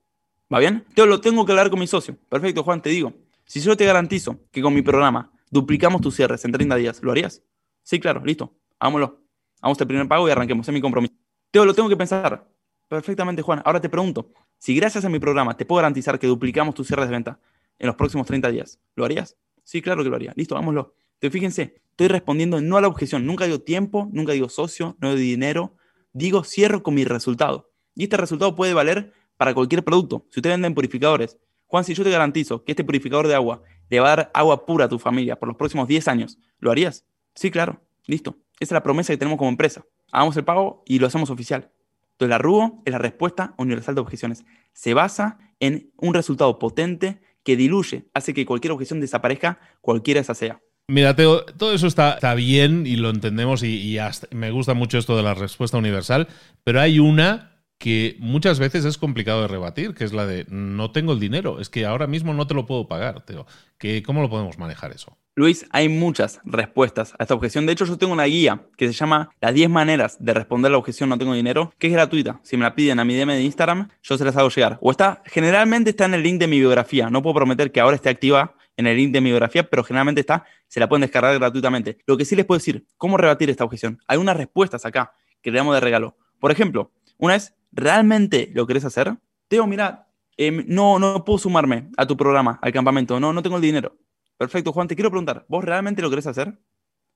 ¿Va 0.54 0.60
bien? 0.60 0.86
Teo, 0.94 1.06
lo 1.06 1.22
tengo 1.22 1.46
que 1.46 1.52
hablar 1.52 1.70
con 1.70 1.80
mi 1.80 1.88
socio. 1.88 2.18
Perfecto, 2.30 2.64
Juan, 2.64 2.82
te 2.82 2.90
digo. 2.90 3.14
Si 3.46 3.60
yo 3.60 3.76
te 3.76 3.86
garantizo 3.86 4.40
que 4.52 4.62
con 4.62 4.74
mi 4.74 4.82
programa 4.82 5.32
duplicamos 5.50 6.02
tus 6.02 6.16
cierres 6.16 6.44
en 6.46 6.52
30 6.52 6.76
días, 6.76 7.02
¿lo 7.02 7.12
harías? 7.12 7.44
Sí, 7.84 8.00
claro, 8.00 8.24
listo. 8.26 8.54
Hagámoslo. 8.84 9.24
Hagamos 9.62 9.80
el 9.80 9.88
primer 9.88 10.08
pago 10.10 10.28
y 10.28 10.32
arranquemos. 10.32 10.68
Es 10.68 10.74
mi 10.74 10.82
compromiso. 10.82 11.14
Teo, 11.52 11.64
lo 11.64 11.74
tengo 11.74 11.88
que 11.88 11.96
pensar. 11.96 12.50
Perfectamente, 12.90 13.42
Juan. 13.42 13.62
Ahora 13.64 13.80
te 13.80 13.88
pregunto, 13.88 14.34
si 14.58 14.76
gracias 14.76 15.06
a 15.06 15.10
mi 15.10 15.20
programa 15.20 15.56
te 15.56 15.66
puedo 15.66 15.78
garantizar 15.78 16.20
que 16.20 16.28
duplicamos 16.28 16.76
tus 16.76 16.88
cierres 16.88 17.08
de 17.08 17.14
venta 17.14 17.40
en 17.80 17.88
los 17.88 17.96
próximos 17.96 18.28
30 18.28 18.52
días, 18.52 18.82
¿lo 18.96 19.06
harías? 19.06 19.38
Sí, 19.64 19.82
claro 19.82 20.04
que 20.04 20.10
lo 20.10 20.18
haría. 20.18 20.34
Listo, 20.36 20.56
hagámoslo. 20.56 20.96
Entonces, 21.14 21.32
fíjense, 21.32 21.82
estoy 21.92 22.10
respondiendo 22.10 22.60
no 22.60 22.76
a 22.76 22.82
la 22.82 22.90
objeción. 22.90 23.26
Nunca 23.26 23.46
digo 23.46 23.62
tiempo, 23.62 24.10
nunca 24.12 24.34
digo 24.34 24.50
socio, 24.50 24.98
no 25.00 25.12
digo 25.12 25.22
dinero. 25.22 25.78
Digo 26.12 26.44
cierro 26.44 26.84
con 26.84 26.96
mi 26.96 27.06
resultado. 27.06 27.72
Y 27.96 28.04
este 28.04 28.18
resultado 28.18 28.54
puede 28.54 28.74
valer 28.74 29.14
para 29.38 29.54
cualquier 29.54 29.86
producto. 29.86 30.26
Si 30.30 30.42
ustedes 30.42 30.56
venden 30.56 30.76
purificadores, 30.76 31.38
Juan, 31.68 31.86
si 31.86 31.94
yo 31.94 32.04
te 32.04 32.12
garantizo 32.12 32.66
que 32.66 32.74
este 32.74 32.84
purificador 32.84 33.30
de 33.30 33.36
agua 33.36 33.64
le 33.90 34.02
va 34.02 34.12
a 34.12 34.16
dar 34.18 34.32
agua 34.34 34.66
pura 34.66 34.86
a 34.86 34.90
tu 34.90 35.00
familia 35.00 35.40
por 35.40 35.48
los 35.48 35.56
próximos 35.56 35.88
10 35.88 36.10
años, 36.10 36.38
¿lo 36.60 36.70
harías? 36.70 37.06
Sí, 37.34 37.50
claro. 37.50 37.80
Listo. 38.06 38.43
Esa 38.64 38.76
es 38.76 38.78
la 38.78 38.84
promesa 38.84 39.12
que 39.12 39.18
tenemos 39.18 39.38
como 39.38 39.50
empresa. 39.50 39.84
Hagamos 40.14 40.38
el 40.38 40.46
pago 40.46 40.84
y 40.86 41.00
lo 41.00 41.08
hacemos 41.08 41.30
oficial. 41.30 41.70
Entonces, 42.14 42.30
la 42.30 42.38
RUO 42.38 42.82
es 42.86 42.94
la 42.94 42.98
respuesta 42.98 43.54
universal 43.58 43.94
de 43.94 44.02
objeciones. 44.02 44.46
Se 44.72 44.94
basa 44.94 45.38
en 45.60 45.92
un 45.98 46.14
resultado 46.14 46.60
potente 46.60 47.20
que 47.44 47.58
diluye, 47.58 48.06
hace 48.14 48.34
que 48.34 48.46
cualquier 48.46 48.72
objeción 48.72 49.02
desaparezca, 49.02 49.60
cualquiera 49.82 50.22
esa 50.22 50.34
sea. 50.34 50.62
Mira, 50.88 51.14
Teo, 51.14 51.44
todo 51.44 51.74
eso 51.74 51.88
está, 51.88 52.14
está 52.14 52.36
bien 52.36 52.86
y 52.88 52.96
lo 52.96 53.10
entendemos 53.10 53.64
y, 53.64 53.98
me 54.32 54.52
gusta 54.52 54.74
mucho 54.74 54.98
esto 54.98 55.18
de 55.18 55.24
la 55.24 55.34
respuesta 55.34 55.78
universal, 55.78 56.30
pero 56.64 56.80
hay 56.80 57.00
una 57.00 57.53
que 57.84 58.16
muchas 58.20 58.60
veces 58.60 58.86
es 58.86 58.98
complicado 58.98 59.42
de 59.42 59.50
rebatir, 59.50 59.94
que 59.94 60.06
es 60.06 60.14
la 60.14 60.26
de 60.26 60.46
no 60.48 60.92
tengo 60.92 61.12
el 61.12 61.20
dinero, 61.20 61.60
es 61.60 61.68
que 61.68 61.86
ahora 61.86 62.08
mismo 62.08 62.34
no 62.34 62.48
te 62.48 62.54
lo 62.54 62.66
puedo 62.66 62.88
pagar, 62.88 63.26
Teo. 63.26 63.46
¿Cómo 64.06 64.22
lo 64.22 64.30
podemos 64.30 64.58
manejar 64.58 64.94
eso? 64.94 65.18
Luis, 65.36 65.66
hay 65.70 65.90
muchas 65.90 66.40
respuestas 66.46 67.14
a 67.20 67.24
esta 67.24 67.34
objeción. 67.34 67.66
De 67.66 67.74
hecho, 67.74 67.84
yo 67.84 67.98
tengo 67.98 68.14
una 68.14 68.24
guía 68.24 68.62
que 68.78 68.88
se 68.88 68.94
llama 68.94 69.32
Las 69.42 69.54
10 69.54 69.70
maneras 69.70 70.16
de 70.24 70.34
responder 70.34 70.72
la 70.72 70.78
objeción 70.78 71.10
no 71.10 71.18
tengo 71.18 71.34
dinero, 71.34 71.74
que 71.78 71.88
es 71.88 71.94
gratuita. 71.94 72.40
Si 72.44 72.56
me 72.56 72.64
la 72.64 72.74
piden 72.74 73.02
a 73.02 73.04
mi 73.04 73.18
DM 73.18 73.34
de 73.34 73.42
Instagram, 73.42 73.90
yo 74.02 74.18
se 74.18 74.24
las 74.24 74.38
hago 74.38 74.48
llegar. 74.48 74.78
O 74.80 74.90
está, 74.90 75.22
generalmente 75.26 75.90
está 75.90 76.06
en 76.06 76.14
el 76.14 76.24
link 76.24 76.40
de 76.40 76.48
mi 76.48 76.60
biografía. 76.60 77.10
No 77.10 77.22
puedo 77.22 77.36
prometer 77.36 77.74
que 77.74 77.82
ahora 77.82 77.98
esté 77.98 78.08
activa 78.08 78.56
en 78.78 78.88
el 78.88 78.96
link 78.96 79.12
de 79.12 79.20
mi 79.20 79.32
biografía, 79.32 79.70
pero 79.70 79.84
generalmente 79.84 80.22
está, 80.22 80.46
se 80.70 80.80
la 80.80 80.88
pueden 80.88 81.02
descargar 81.02 81.38
gratuitamente. 81.38 81.98
Lo 82.06 82.16
que 82.16 82.24
sí 82.24 82.38
les 82.38 82.46
puedo 82.46 82.60
decir, 82.60 82.86
¿cómo 82.96 83.18
rebatir 83.18 83.50
esta 83.50 83.66
objeción? 83.66 84.00
Hay 84.08 84.20
unas 84.20 84.38
respuestas 84.38 84.86
acá 84.86 85.16
que 85.42 85.52
le 85.52 85.58
damos 85.58 85.76
de 85.76 85.82
regalo. 85.82 86.16
Por 86.40 86.50
ejemplo, 86.50 86.94
una 87.18 87.36
es 87.36 87.54
¿realmente 87.74 88.52
lo 88.54 88.66
querés 88.66 88.86
hacer? 88.86 89.18
Teo, 89.48 89.68
mira, 89.68 90.08
em, 90.38 90.64
no, 90.68 91.00
no 91.00 91.26
puedo 91.26 91.40
sumarme 91.40 91.90
a 91.98 92.06
tu 92.06 92.16
programa, 92.16 92.60
al 92.62 92.72
campamento, 92.72 93.20
no, 93.20 93.34
no 93.34 93.44
tengo 93.44 93.58
el 93.58 93.62
dinero. 93.62 93.98
Perfecto, 94.38 94.72
Juan, 94.72 94.88
te 94.88 94.96
quiero 94.96 95.10
preguntar, 95.10 95.46
¿vos 95.48 95.64
realmente 95.64 96.02
lo 96.02 96.10
querés 96.10 96.28
hacer? 96.28 96.60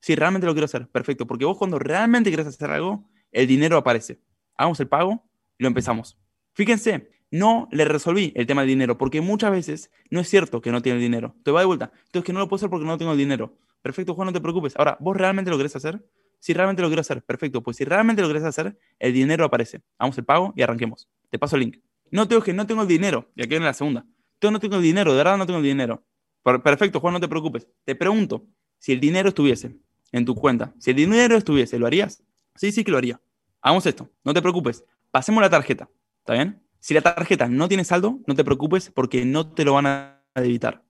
Sí, 0.00 0.14
realmente 0.14 0.46
lo 0.46 0.52
quiero 0.52 0.66
hacer, 0.66 0.88
perfecto, 0.88 1.26
porque 1.26 1.44
vos 1.44 1.58
cuando 1.58 1.78
realmente 1.78 2.30
querés 2.30 2.46
hacer 2.46 2.70
algo, 2.70 3.08
el 3.32 3.46
dinero 3.46 3.76
aparece. 3.76 4.20
Hagamos 4.56 4.78
el 4.80 4.88
pago 4.88 5.24
y 5.58 5.64
lo 5.64 5.68
empezamos. 5.68 6.18
Fíjense, 6.54 7.10
no 7.30 7.68
le 7.70 7.84
resolví 7.84 8.32
el 8.36 8.46
tema 8.46 8.62
del 8.62 8.70
dinero, 8.70 8.98
porque 8.98 9.20
muchas 9.20 9.50
veces 9.50 9.90
no 10.10 10.20
es 10.20 10.28
cierto 10.28 10.60
que 10.60 10.72
no 10.72 10.82
tiene 10.82 10.98
el 10.98 11.02
dinero. 11.02 11.34
Te 11.44 11.50
va 11.50 11.60
de 11.60 11.66
vuelta. 11.66 11.92
Entonces, 12.06 12.24
que 12.24 12.32
no 12.32 12.38
lo 12.38 12.48
puedo 12.48 12.58
hacer 12.58 12.70
porque 12.70 12.86
no 12.86 12.96
tengo 12.98 13.12
el 13.12 13.18
dinero. 13.18 13.56
Perfecto, 13.82 14.14
Juan, 14.14 14.26
no 14.26 14.32
te 14.32 14.40
preocupes. 14.40 14.74
Ahora, 14.76 14.96
¿vos 15.00 15.16
realmente 15.16 15.50
lo 15.50 15.56
querés 15.56 15.76
hacer? 15.76 16.04
Si 16.40 16.52
realmente 16.52 16.82
lo 16.82 16.88
quiero 16.88 17.00
hacer, 17.00 17.22
perfecto. 17.22 17.62
Pues 17.62 17.76
si 17.76 17.84
realmente 17.84 18.22
lo 18.22 18.28
querés 18.28 18.44
hacer, 18.44 18.78
el 18.98 19.12
dinero 19.12 19.44
aparece. 19.44 19.82
Hagamos 19.98 20.18
el 20.18 20.24
pago 20.24 20.52
y 20.56 20.62
arranquemos. 20.62 21.08
Te 21.30 21.38
paso 21.38 21.56
el 21.56 21.60
link. 21.62 21.78
No 22.10 22.26
tengo 22.28 22.42
que 22.42 22.52
no 22.52 22.66
tengo 22.66 22.82
el 22.82 22.88
dinero. 22.88 23.30
Y 23.34 23.42
aquí 23.42 23.50
viene 23.50 23.66
la 23.66 23.74
segunda. 23.74 24.06
Yo 24.40 24.50
no 24.50 24.60
tengo 24.60 24.76
el 24.76 24.82
dinero, 24.82 25.12
de 25.12 25.18
verdad 25.18 25.36
no 25.36 25.46
tengo 25.46 25.58
el 25.58 25.64
dinero. 25.64 26.04
Perfecto, 26.42 27.00
Juan, 27.00 27.14
no 27.14 27.20
te 27.20 27.28
preocupes. 27.28 27.66
Te 27.84 27.94
pregunto, 27.94 28.46
si 28.78 28.92
el 28.92 29.00
dinero 29.00 29.28
estuviese 29.28 29.76
en 30.12 30.24
tu 30.24 30.34
cuenta, 30.34 30.72
si 30.78 30.90
el 30.90 30.96
dinero 30.96 31.36
estuviese, 31.36 31.78
¿lo 31.78 31.86
harías? 31.86 32.22
Sí, 32.54 32.72
sí 32.72 32.84
que 32.84 32.90
lo 32.90 32.98
haría. 32.98 33.20
Hagamos 33.60 33.84
esto, 33.86 34.08
no 34.24 34.32
te 34.32 34.40
preocupes. 34.40 34.84
Pasemos 35.10 35.42
la 35.42 35.50
tarjeta, 35.50 35.90
¿está 36.20 36.34
bien? 36.34 36.62
Si 36.78 36.94
la 36.94 37.00
tarjeta 37.00 37.48
no 37.48 37.68
tiene 37.68 37.84
saldo, 37.84 38.20
no 38.26 38.34
te 38.34 38.44
preocupes 38.44 38.90
porque 38.94 39.24
no 39.24 39.50
te 39.50 39.64
lo 39.64 39.74
van 39.74 39.86
a 39.86 40.22
debitar. 40.36 40.84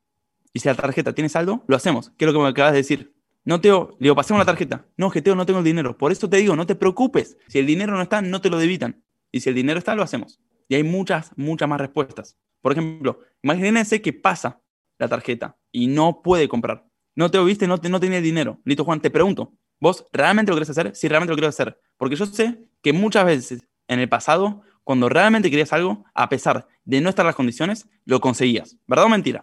Y 0.52 0.60
si 0.60 0.68
la 0.68 0.74
tarjeta 0.74 1.14
tiene 1.14 1.28
saldo, 1.28 1.64
lo 1.66 1.76
hacemos. 1.76 2.10
¿Qué 2.16 2.24
es 2.24 2.32
lo 2.32 2.38
que 2.38 2.42
me 2.42 2.48
acabas 2.48 2.72
de 2.72 2.78
decir? 2.78 3.14
No, 3.48 3.62
Teo, 3.62 3.96
le 3.98 4.04
digo, 4.04 4.14
pasemos 4.14 4.40
la 4.40 4.44
tarjeta. 4.44 4.84
No, 4.98 5.10
que 5.10 5.22
Teo, 5.22 5.34
no 5.34 5.46
tengo 5.46 5.60
el 5.60 5.64
dinero. 5.64 5.96
Por 5.96 6.12
eso 6.12 6.28
te 6.28 6.36
digo, 6.36 6.54
no 6.54 6.66
te 6.66 6.74
preocupes. 6.74 7.38
Si 7.46 7.58
el 7.58 7.64
dinero 7.64 7.94
no 7.94 8.02
está, 8.02 8.20
no 8.20 8.42
te 8.42 8.50
lo 8.50 8.58
debitan. 8.58 9.02
Y 9.32 9.40
si 9.40 9.48
el 9.48 9.54
dinero 9.54 9.78
está, 9.78 9.94
lo 9.94 10.02
hacemos. 10.02 10.38
Y 10.68 10.74
hay 10.74 10.82
muchas, 10.82 11.32
muchas 11.34 11.66
más 11.66 11.80
respuestas. 11.80 12.36
Por 12.60 12.72
ejemplo, 12.72 13.20
imagínense 13.40 14.02
que 14.02 14.12
pasa 14.12 14.60
la 14.98 15.08
tarjeta 15.08 15.56
y 15.72 15.86
no 15.86 16.20
puede 16.20 16.46
comprar. 16.46 16.84
No 17.14 17.30
te 17.30 17.42
viste, 17.42 17.66
no, 17.66 17.78
te, 17.78 17.88
no 17.88 18.00
tiene 18.00 18.20
dinero. 18.20 18.60
Listo, 18.66 18.84
Juan, 18.84 19.00
te 19.00 19.08
pregunto, 19.08 19.54
¿vos 19.80 20.04
realmente 20.12 20.52
lo 20.52 20.56
querés 20.56 20.68
hacer? 20.68 20.94
Sí, 20.94 21.08
realmente 21.08 21.30
lo 21.30 21.36
quiero 21.36 21.48
hacer. 21.48 21.80
Porque 21.96 22.16
yo 22.16 22.26
sé 22.26 22.68
que 22.82 22.92
muchas 22.92 23.24
veces 23.24 23.66
en 23.86 23.98
el 23.98 24.10
pasado, 24.10 24.60
cuando 24.84 25.08
realmente 25.08 25.48
querías 25.48 25.72
algo, 25.72 26.04
a 26.12 26.28
pesar 26.28 26.68
de 26.84 27.00
no 27.00 27.08
estar 27.08 27.24
las 27.24 27.34
condiciones, 27.34 27.88
lo 28.04 28.20
conseguías. 28.20 28.76
¿Verdad 28.86 29.06
o 29.06 29.08
mentira? 29.08 29.42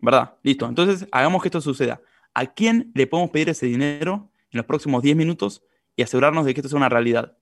¿Verdad? 0.00 0.34
Listo. 0.42 0.66
Entonces, 0.66 1.06
hagamos 1.12 1.40
que 1.42 1.46
esto 1.46 1.60
suceda 1.60 2.00
a 2.36 2.52
quién 2.52 2.92
le 2.94 3.06
podemos 3.06 3.30
pedir 3.30 3.48
ese 3.48 3.64
dinero 3.64 4.30
en 4.50 4.58
los 4.58 4.66
próximos 4.66 5.02
10 5.02 5.16
minutos 5.16 5.62
y 5.96 6.02
asegurarnos 6.02 6.44
de 6.44 6.52
que 6.52 6.60
esto 6.60 6.68
sea 6.68 6.76
una 6.76 6.90
realidad. 6.90 7.38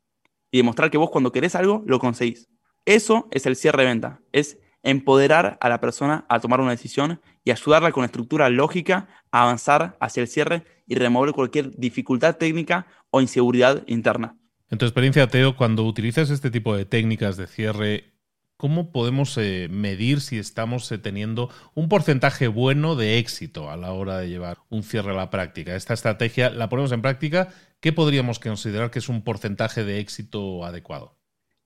Y 0.52 0.58
demostrar 0.58 0.88
que 0.88 0.98
vos 0.98 1.10
cuando 1.10 1.32
querés 1.32 1.56
algo, 1.56 1.82
lo 1.84 1.98
conseguís. 1.98 2.48
Eso 2.84 3.26
es 3.32 3.44
el 3.46 3.56
cierre 3.56 3.82
de 3.82 3.88
venta. 3.88 4.20
Es 4.30 4.56
empoderar 4.84 5.58
a 5.60 5.68
la 5.68 5.80
persona 5.80 6.24
a 6.28 6.38
tomar 6.38 6.60
una 6.60 6.70
decisión 6.70 7.20
y 7.42 7.50
ayudarla 7.50 7.90
con 7.90 8.04
estructura 8.04 8.48
lógica 8.50 9.08
a 9.32 9.42
avanzar 9.42 9.96
hacia 9.98 10.20
el 10.20 10.28
cierre 10.28 10.62
y 10.86 10.94
remover 10.94 11.32
cualquier 11.32 11.74
dificultad 11.76 12.36
técnica 12.36 12.86
o 13.10 13.20
inseguridad 13.20 13.82
interna. 13.88 14.36
En 14.70 14.78
tu 14.78 14.84
experiencia, 14.84 15.26
Teo, 15.26 15.56
cuando 15.56 15.84
utilizas 15.84 16.30
este 16.30 16.52
tipo 16.52 16.76
de 16.76 16.84
técnicas 16.84 17.36
de 17.36 17.48
cierre, 17.48 18.13
¿Cómo 18.56 18.92
podemos 18.92 19.36
eh, 19.36 19.68
medir 19.68 20.20
si 20.20 20.38
estamos 20.38 20.90
eh, 20.92 20.98
teniendo 20.98 21.50
un 21.74 21.88
porcentaje 21.88 22.46
bueno 22.46 22.94
de 22.94 23.18
éxito 23.18 23.68
a 23.68 23.76
la 23.76 23.92
hora 23.92 24.18
de 24.18 24.28
llevar 24.28 24.58
un 24.70 24.84
cierre 24.84 25.10
a 25.10 25.14
la 25.14 25.28
práctica? 25.28 25.74
Esta 25.74 25.94
estrategia 25.94 26.50
la 26.50 26.68
ponemos 26.68 26.92
en 26.92 27.02
práctica. 27.02 27.48
¿Qué 27.80 27.92
podríamos 27.92 28.38
considerar 28.38 28.92
que 28.92 29.00
es 29.00 29.08
un 29.08 29.22
porcentaje 29.22 29.84
de 29.84 29.98
éxito 29.98 30.64
adecuado? 30.64 31.18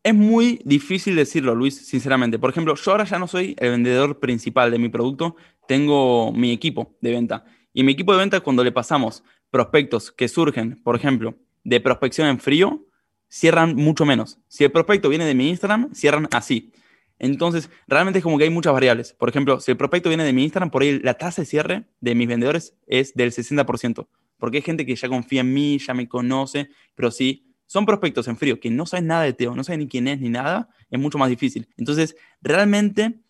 Es 0.03 0.15
muy 0.15 0.63
difícil 0.65 1.15
decirlo, 1.15 1.55
Luis, 1.55 1.87
sinceramente. 1.87 2.39
Por 2.39 2.49
ejemplo, 2.49 2.75
yo 2.75 2.91
ahora 2.91 3.05
ya 3.05 3.19
no 3.19 3.27
soy 3.27 3.55
el 3.59 3.71
vendedor 3.73 4.19
principal 4.19 4.71
de 4.71 4.79
mi 4.79 4.89
producto, 4.89 5.37
tengo 5.67 6.33
mi 6.33 6.53
equipo 6.53 6.97
de 7.03 7.11
venta. 7.11 7.45
Y 7.75 7.83
mi 7.83 7.93
equipo 7.93 8.13
de 8.13 8.19
venta, 8.21 8.41
cuando 8.41 8.65
le 8.65 8.73
pasamos 8.73 9.23
prospectos 9.51 10.11
que 10.11 10.27
surgen, 10.29 10.81
por 10.83 10.97
ejemplo, 10.97 11.35
de 11.65 11.81
prospección 11.83 12.29
en 12.29 12.41
frío, 12.41 12.88
cierran 13.29 13.75
mucho 13.75 14.05
menos. 14.05 14.39
Si 14.49 14.65
el 14.65 14.73
prospecto 14.73 15.09
viene 15.09 15.25
de 15.25 15.35
mi 15.35 15.49
Instagram, 15.49 15.95
cierran 15.95 16.29
así. 16.33 16.73
Entonces, 17.19 17.71
realmente 17.87 18.19
es 18.21 18.23
como 18.23 18.39
que 18.39 18.45
hay 18.45 18.51
muchas 18.51 18.73
variables. 18.73 19.13
Por 19.13 19.29
ejemplo, 19.29 19.61
si 19.61 19.71
el 19.71 19.77
prospecto 19.77 20.09
viene 20.09 20.25
de 20.25 20.33
mi 20.33 20.45
Instagram, 20.45 20.71
por 20.71 20.83
ahí 20.83 21.01
la 21.01 21.15
tasa 21.15 21.43
de 21.43 21.47
cierre 21.47 21.85
de 22.01 22.15
mis 22.15 22.29
vendedores 22.29 22.77
es 22.87 23.15
del 23.15 23.33
60%, 23.33 24.07
porque 24.39 24.59
hay 24.59 24.63
gente 24.63 24.87
que 24.87 24.95
ya 24.95 25.09
confía 25.09 25.41
en 25.41 25.53
mí, 25.53 25.79
ya 25.79 25.95
me 25.95 26.09
conoce, 26.09 26.71
pero 26.95 27.11
si 27.11 27.55
son 27.67 27.87
prospectos 27.87 28.29
en 28.29 28.37
frío 28.37 28.61
que 28.61 28.71
no 28.71 28.87
saben 28.87 29.09
nada 29.09 29.25
de 29.25 29.33
Teo, 29.33 29.55
no 29.55 29.65
saben 29.65 29.81
ni 29.81 29.89
quién 29.89 30.09
es 30.09 30.21
ni 30.21 30.29
nada, 30.29 30.69
es 30.91 30.99
mucho 30.99 31.19
más 31.19 31.29
difícil. 31.29 31.69
Entonces, 31.77 32.17
realmente 32.41 33.21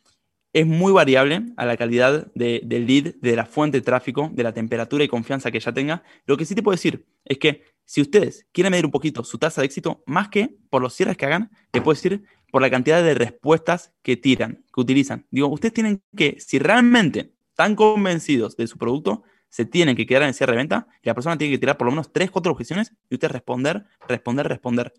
es 0.53 0.67
muy 0.67 0.93
variable 0.93 1.43
a 1.57 1.67
la 1.67 1.77
calidad 1.77 2.31
del 2.35 2.87
lead, 2.87 3.15
de 3.21 3.37
la 3.37 3.47
fuente 3.47 3.79
de 3.79 3.83
tráfico, 3.83 4.31
de 4.33 4.43
la 4.43 4.53
temperatura 4.53 5.05
y 5.05 5.09
confianza 5.09 5.51
que 5.51 5.61
ya 5.61 5.73
tenga. 5.73 6.03
Lo 6.27 6.37
que 6.37 6.45
sí 6.45 6.55
te 6.55 6.63
puedo 6.63 6.75
decir 6.75 7.07
es 7.25 7.39
que 7.39 7.63
si 7.89 8.03
ustedes 8.03 8.47
quieren 8.53 8.71
medir 8.71 8.85
un 8.85 8.91
poquito 8.91 9.25
su 9.25 9.39
tasa 9.39 9.63
de 9.63 9.65
éxito, 9.65 10.03
más 10.05 10.29
que 10.29 10.55
por 10.69 10.83
los 10.83 10.93
cierres 10.93 11.17
que 11.17 11.25
hagan, 11.25 11.51
te 11.71 11.81
puedo 11.81 11.95
decir 11.95 12.23
por 12.53 12.61
la 12.61 12.69
cantidad 12.69 13.03
de 13.03 13.15
respuestas 13.15 13.95
que 14.03 14.19
tiran, 14.19 14.63
que 14.75 14.83
utilizan. 14.83 15.27
Digo, 15.31 15.49
ustedes 15.49 15.73
tienen 15.73 16.03
que, 16.15 16.37
si 16.39 16.59
realmente 16.59 17.33
están 17.49 17.75
convencidos 17.75 18.59
de 18.59 18.67
su 18.67 18.77
producto, 18.77 19.23
se 19.49 19.65
tienen 19.65 19.97
que 19.97 20.07
quedar 20.07 20.21
en 20.21 20.29
el 20.29 20.35
cierre 20.35 20.53
de 20.53 20.59
venta 20.59 20.87
la 21.03 21.15
persona 21.15 21.39
tiene 21.39 21.55
que 21.55 21.59
tirar 21.59 21.79
por 21.79 21.87
lo 21.87 21.93
menos 21.93 22.13
3, 22.13 22.31
4 22.31 22.53
objeciones 22.53 22.93
y 23.09 23.15
usted 23.15 23.31
responder, 23.31 23.87
responder, 24.07 24.47
responder. 24.47 24.93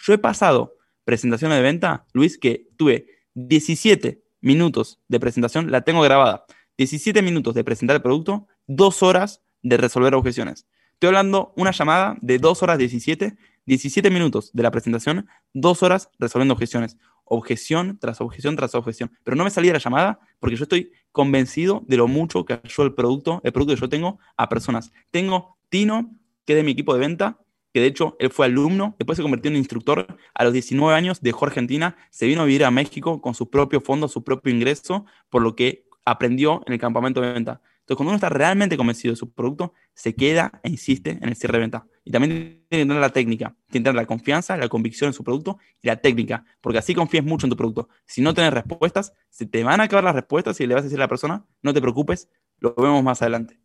Yo 0.00 0.12
he 0.12 0.18
pasado 0.18 0.74
presentaciones 1.04 1.56
de 1.58 1.62
venta, 1.62 2.04
Luis, 2.14 2.36
que 2.36 2.66
tuve 2.76 3.06
17 3.34 4.24
minutos 4.40 5.00
de 5.06 5.20
presentación, 5.20 5.70
la 5.70 5.82
tengo 5.82 6.02
grabada. 6.02 6.46
17 6.78 7.22
minutos 7.22 7.54
de 7.54 7.62
presentar 7.62 7.94
el 7.94 8.02
producto, 8.02 8.48
2 8.66 9.04
horas 9.04 9.40
de 9.62 9.76
resolver 9.76 10.16
objeciones. 10.16 10.66
Estoy 10.94 11.08
hablando 11.08 11.52
una 11.56 11.70
llamada 11.70 12.16
de 12.20 12.38
2 12.38 12.62
horas 12.62 12.78
17 12.78 13.36
17 13.66 14.10
minutos 14.10 14.50
de 14.52 14.62
la 14.62 14.70
presentación, 14.70 15.26
2 15.54 15.82
horas 15.82 16.10
resolviendo 16.18 16.54
objeciones. 16.54 16.96
Objeción 17.24 17.98
tras 17.98 18.20
objeción 18.20 18.56
tras 18.56 18.74
objeción. 18.74 19.10
Pero 19.24 19.36
no 19.36 19.44
me 19.44 19.50
salía 19.50 19.72
la 19.72 19.78
llamada 19.78 20.20
porque 20.38 20.56
yo 20.56 20.64
estoy 20.64 20.92
convencido 21.12 21.82
de 21.86 21.96
lo 21.96 22.06
mucho 22.06 22.44
que 22.44 22.60
ayudó 22.62 22.84
el 22.84 22.94
producto, 22.94 23.40
el 23.44 23.52
producto 23.52 23.74
que 23.74 23.80
yo 23.80 23.88
tengo 23.88 24.18
a 24.36 24.48
personas. 24.48 24.92
Tengo 25.10 25.56
Tino, 25.70 26.10
que 26.44 26.52
es 26.52 26.56
de 26.58 26.62
mi 26.62 26.72
equipo 26.72 26.92
de 26.92 27.00
venta, 27.00 27.38
que 27.72 27.80
de 27.80 27.86
hecho 27.86 28.16
él 28.18 28.30
fue 28.30 28.46
alumno, 28.46 28.94
después 28.98 29.16
se 29.16 29.22
convirtió 29.22 29.50
en 29.50 29.56
instructor 29.56 30.06
a 30.34 30.44
los 30.44 30.52
19 30.52 30.94
años, 30.94 31.20
dejó 31.22 31.46
Argentina, 31.46 31.96
se 32.10 32.26
vino 32.26 32.42
a 32.42 32.44
vivir 32.44 32.64
a 32.64 32.70
México 32.70 33.20
con 33.20 33.34
su 33.34 33.48
propio 33.48 33.80
fondo, 33.80 34.06
su 34.06 34.22
propio 34.22 34.54
ingreso, 34.54 35.06
por 35.30 35.42
lo 35.42 35.56
que 35.56 35.86
aprendió 36.04 36.62
en 36.66 36.74
el 36.74 36.78
campamento 36.78 37.20
de 37.22 37.32
venta. 37.32 37.62
Entonces, 37.84 37.98
cuando 37.98 38.12
uno 38.12 38.16
está 38.16 38.30
realmente 38.30 38.78
convencido 38.78 39.12
de 39.12 39.16
su 39.16 39.30
producto, 39.30 39.74
se 39.92 40.14
queda 40.14 40.58
e 40.62 40.70
insiste 40.70 41.18
en 41.20 41.28
el 41.28 41.36
cierre 41.36 41.58
de 41.58 41.60
venta. 41.60 41.86
Y 42.02 42.10
también 42.10 42.64
tiene 42.70 42.84
que 42.84 42.88
tener 42.88 42.96
la 42.96 43.10
técnica, 43.10 43.48
tiene 43.68 43.84
que 43.84 43.90
tener 43.90 43.94
la 43.94 44.06
confianza, 44.06 44.56
la 44.56 44.68
convicción 44.68 45.08
en 45.08 45.12
su 45.12 45.22
producto 45.22 45.58
y 45.82 45.88
la 45.88 45.96
técnica, 45.96 46.46
porque 46.62 46.78
así 46.78 46.94
confías 46.94 47.26
mucho 47.26 47.44
en 47.44 47.50
tu 47.50 47.56
producto. 47.56 47.90
Si 48.06 48.22
no 48.22 48.32
tienes 48.32 48.54
respuestas, 48.54 49.12
se 49.28 49.44
te 49.44 49.62
van 49.64 49.80
a 49.82 49.84
acabar 49.84 50.04
las 50.04 50.14
respuestas 50.14 50.58
y 50.60 50.66
le 50.66 50.74
vas 50.74 50.80
a 50.82 50.84
decir 50.84 50.98
a 50.98 51.04
la 51.04 51.08
persona, 51.08 51.44
no 51.60 51.74
te 51.74 51.82
preocupes, 51.82 52.30
lo 52.58 52.74
vemos 52.74 53.02
más 53.04 53.20
adelante. 53.20 53.60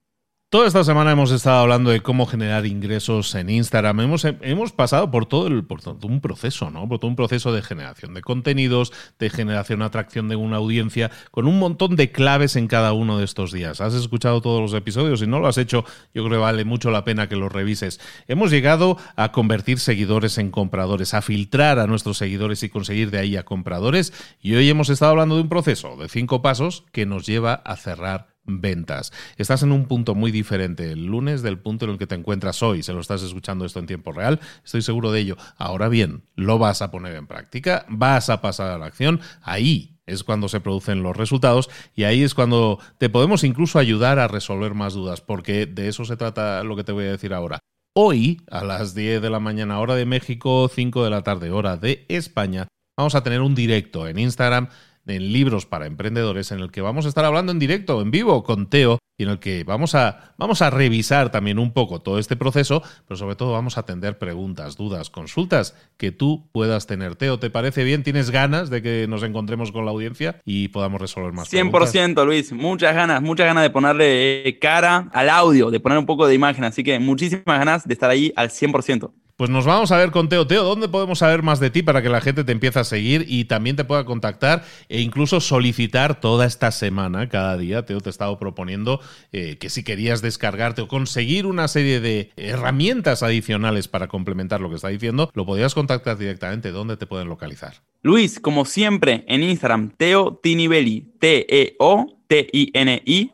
Toda 0.52 0.66
esta 0.66 0.84
semana 0.84 1.12
hemos 1.12 1.30
estado 1.30 1.60
hablando 1.60 1.92
de 1.92 2.02
cómo 2.02 2.26
generar 2.26 2.66
ingresos 2.66 3.36
en 3.36 3.52
Instagram. 3.52 4.00
Hemos, 4.00 4.26
hemos 4.26 4.72
pasado 4.72 5.12
por 5.12 5.28
todo, 5.28 5.46
el, 5.46 5.64
por 5.64 5.80
todo 5.80 6.08
un 6.08 6.22
proceso, 6.22 6.72
¿no? 6.72 6.90
Por 6.90 6.98
todo 6.98 7.08
un 7.08 7.16
proceso 7.16 7.54
de 7.54 7.62
generación 7.62 8.16
de 8.16 8.22
contenidos, 8.22 8.92
de 9.20 9.30
generación, 9.30 9.84
atracción 9.84 10.28
de 10.28 10.36
una 10.36 10.58
audiencia, 10.58 11.12
con 11.30 11.46
un 11.46 11.60
montón 11.60 11.96
de 11.96 12.12
claves 12.12 12.56
en 12.56 12.66
cada 12.66 12.94
uno 12.94 13.20
de 13.20 13.26
estos 13.26 13.52
días. 13.52 13.80
¿Has 13.80 13.94
escuchado 13.94 14.42
todos 14.42 14.60
los 14.60 14.74
episodios? 14.74 15.20
Si 15.20 15.28
no 15.28 15.38
lo 15.38 15.46
has 15.46 15.60
hecho, 15.60 15.86
yo 16.16 16.24
creo 16.24 16.40
que 16.40 16.44
vale 16.44 16.66
mucho 16.66 16.90
la 16.90 17.04
pena 17.04 17.30
que 17.30 17.36
los 17.36 17.52
revises. 17.52 18.00
Hemos 18.28 18.50
llegado 18.50 18.98
a 19.16 19.32
convertir 19.32 19.80
seguidores 19.80 20.40
en 20.40 20.50
compradores, 20.50 21.14
a 21.14 21.22
filtrar 21.22 21.78
a 21.78 21.86
nuestros 21.86 22.18
seguidores 22.18 22.64
y 22.64 22.70
conseguir 22.70 23.12
de 23.12 23.20
ahí 23.20 23.38
a 23.38 23.46
compradores. 23.46 24.14
Y 24.42 24.56
hoy 24.56 24.68
hemos 24.68 24.90
estado 24.90 25.12
hablando 25.12 25.36
de 25.36 25.44
un 25.44 25.50
proceso 25.50 25.96
de 25.96 26.10
cinco 26.10 26.42
pasos 26.42 26.86
que 26.92 27.06
nos 27.06 27.28
lleva 27.28 27.54
a 27.54 27.76
cerrar 27.76 28.39
ventas. 28.50 29.12
Estás 29.38 29.64
en 29.64 29.72
un 29.72 29.86
punto 29.86 30.16
muy 30.16 30.32
diferente 30.32 30.92
el 30.92 31.06
lunes 31.06 31.42
del 31.42 31.60
punto 31.60 31.86
en 31.86 31.92
el 31.92 31.98
que 31.98 32.08
te 32.08 32.16
encuentras 32.16 32.62
hoy. 32.64 32.84
Se 32.84 32.94
lo 32.94 33.00
estás 33.00 33.22
escuchando 33.24 33.66
esto 33.66 33.80
en 33.80 33.86
tiempo 33.86 34.12
real, 34.12 34.40
estoy 34.64 34.82
seguro 34.82 35.12
de 35.12 35.22
ello. 35.22 35.38
Ahora 35.58 35.90
bien, 35.90 36.24
lo 36.36 36.60
vas 36.60 36.82
a 36.82 36.92
poner 36.92 37.16
en 37.16 37.28
práctica, 37.28 37.86
vas 37.90 38.30
a 38.30 38.42
pasar 38.42 38.72
a 38.72 38.78
la 38.78 38.88
acción. 38.88 39.22
Ahí 39.42 40.00
es 40.10 40.24
cuando 40.24 40.50
se 40.50 40.60
producen 40.60 41.04
los 41.04 41.16
resultados 41.16 41.70
y 41.96 42.04
ahí 42.04 42.24
es 42.24 42.34
cuando 42.34 42.80
te 42.98 43.10
podemos 43.10 43.44
incluso 43.44 43.80
ayudar 43.80 44.20
a 44.20 44.28
resolver 44.28 44.74
más 44.74 44.94
dudas, 44.94 45.22
porque 45.22 45.66
de 45.66 45.88
eso 45.88 46.06
se 46.06 46.18
trata 46.18 46.64
lo 46.64 46.76
que 46.76 46.84
te 46.84 46.92
voy 46.92 47.06
a 47.06 47.12
decir 47.12 47.34
ahora. 47.34 47.60
Hoy, 47.96 48.42
a 48.50 48.64
las 48.64 48.94
10 48.96 49.22
de 49.22 49.30
la 49.30 49.40
mañana 49.40 49.80
hora 49.80 49.96
de 49.96 50.06
México, 50.06 50.70
5 50.74 51.04
de 51.04 51.10
la 51.10 51.24
tarde 51.24 51.52
hora 51.52 51.78
de 51.78 52.06
España, 52.08 52.68
vamos 52.98 53.16
a 53.16 53.24
tener 53.24 53.42
un 53.42 53.56
directo 53.56 54.08
en 54.08 54.20
Instagram 54.20 54.70
en 55.10 55.34
Libros 55.34 55.66
para 55.66 55.86
Emprendedores, 55.86 56.52
en 56.52 56.60
el 56.60 56.72
que 56.72 56.82
vamos 56.82 57.06
a 57.06 57.10
estar 57.10 57.26
hablando 57.26 57.52
en 57.52 57.60
directo, 57.60 58.02
en 58.02 58.12
vivo, 58.12 58.44
con 58.44 58.70
Teo, 58.70 59.00
y 59.20 59.24
en 59.24 59.30
el 59.30 59.40
que 59.40 59.66
vamos 59.66 59.96
a, 59.96 60.34
vamos 60.38 60.62
a 60.62 60.70
revisar 60.70 61.30
también 61.30 61.60
un 61.60 61.74
poco 61.74 62.00
todo 62.00 62.20
este 62.20 62.38
proceso, 62.38 62.82
pero 63.06 63.18
sobre 63.18 63.36
todo 63.36 63.52
vamos 63.52 63.78
a 63.78 63.82
atender 63.82 64.18
preguntas, 64.18 64.78
dudas, 64.78 65.10
consultas 65.10 65.76
que 65.98 66.12
tú 66.12 66.48
puedas 66.54 66.88
tener. 66.88 67.18
Teo, 67.18 67.38
¿te 67.38 67.50
parece 67.50 67.84
bien? 67.84 68.04
¿Tienes 68.04 68.32
ganas 68.32 68.70
de 68.70 68.82
que 68.82 69.08
nos 69.10 69.22
encontremos 69.24 69.74
con 69.74 69.84
la 69.84 69.92
audiencia 69.92 70.40
y 70.46 70.70
podamos 70.70 71.02
resolver 71.02 71.34
más 71.34 71.52
100%, 71.52 71.70
preguntas? 71.70 72.26
Luis, 72.26 72.54
muchas 72.54 72.96
ganas, 72.96 73.22
muchas 73.22 73.48
ganas 73.48 73.64
de 73.64 73.70
ponerle 73.70 74.58
cara 74.62 75.10
al 75.12 75.30
audio, 75.30 75.70
de 75.70 75.82
poner 75.82 75.98
un 75.98 76.06
poco 76.06 76.26
de 76.26 76.36
imagen, 76.36 76.64
así 76.64 76.82
que 76.82 76.98
muchísimas 77.00 77.44
ganas 77.46 77.86
de 77.86 77.94
estar 77.94 78.10
ahí 78.10 78.32
al 78.38 78.50
100%. 78.50 79.12
Pues 79.40 79.50
nos 79.50 79.64
vamos 79.64 79.90
a 79.94 79.98
ver 79.98 80.12
con 80.12 80.28
Teo. 80.28 80.46
Teo, 80.46 80.66
¿dónde 80.66 80.90
podemos 80.90 81.20
saber 81.20 81.44
más 81.44 81.62
de 81.62 81.70
ti 81.70 81.82
para 81.82 82.02
que 82.02 82.10
la 82.10 82.20
gente 82.20 82.44
te 82.44 82.52
empiece 82.52 82.78
a 82.78 82.84
seguir 82.84 83.24
y 83.26 83.46
también 83.46 83.78
te 83.78 83.86
pueda 83.86 84.04
contactar 84.04 84.66
e 84.90 85.00
incluso 85.00 85.40
solicitar 85.40 86.20
toda 86.20 86.46
esta 86.46 86.72
semana, 86.72 87.30
cada 87.30 87.56
día? 87.56 87.86
Teo 87.86 88.02
te 88.02 88.10
he 88.10 88.12
estado 88.12 88.38
proponiendo 88.38 89.00
eh, 89.32 89.56
que 89.58 89.70
si 89.70 89.86
querías 89.86 90.22
descargarte 90.22 90.82
o 90.82 90.90
conseguir 90.90 91.46
una 91.46 91.70
serie 91.70 92.02
de 92.02 92.34
herramientas 92.36 93.24
adicionales 93.24 93.88
para 93.88 94.10
complementar 94.10 94.60
lo 94.60 94.68
que 94.68 94.76
está 94.76 94.90
diciendo, 94.90 95.32
lo 95.34 95.46
podrías 95.46 95.74
contactar 95.74 96.18
directamente. 96.18 96.72
¿Dónde 96.72 96.98
te 96.98 97.08
pueden 97.08 97.30
localizar? 97.30 97.76
Luis, 98.02 98.42
como 98.42 98.66
siempre, 98.66 99.24
en 99.30 99.44
Instagram, 99.44 99.94
Teo 99.96 100.38
Tinibelli, 100.44 101.14
T-E-O 101.18 102.19
T-I-N-I-V-E-L-L-I, 102.30 103.30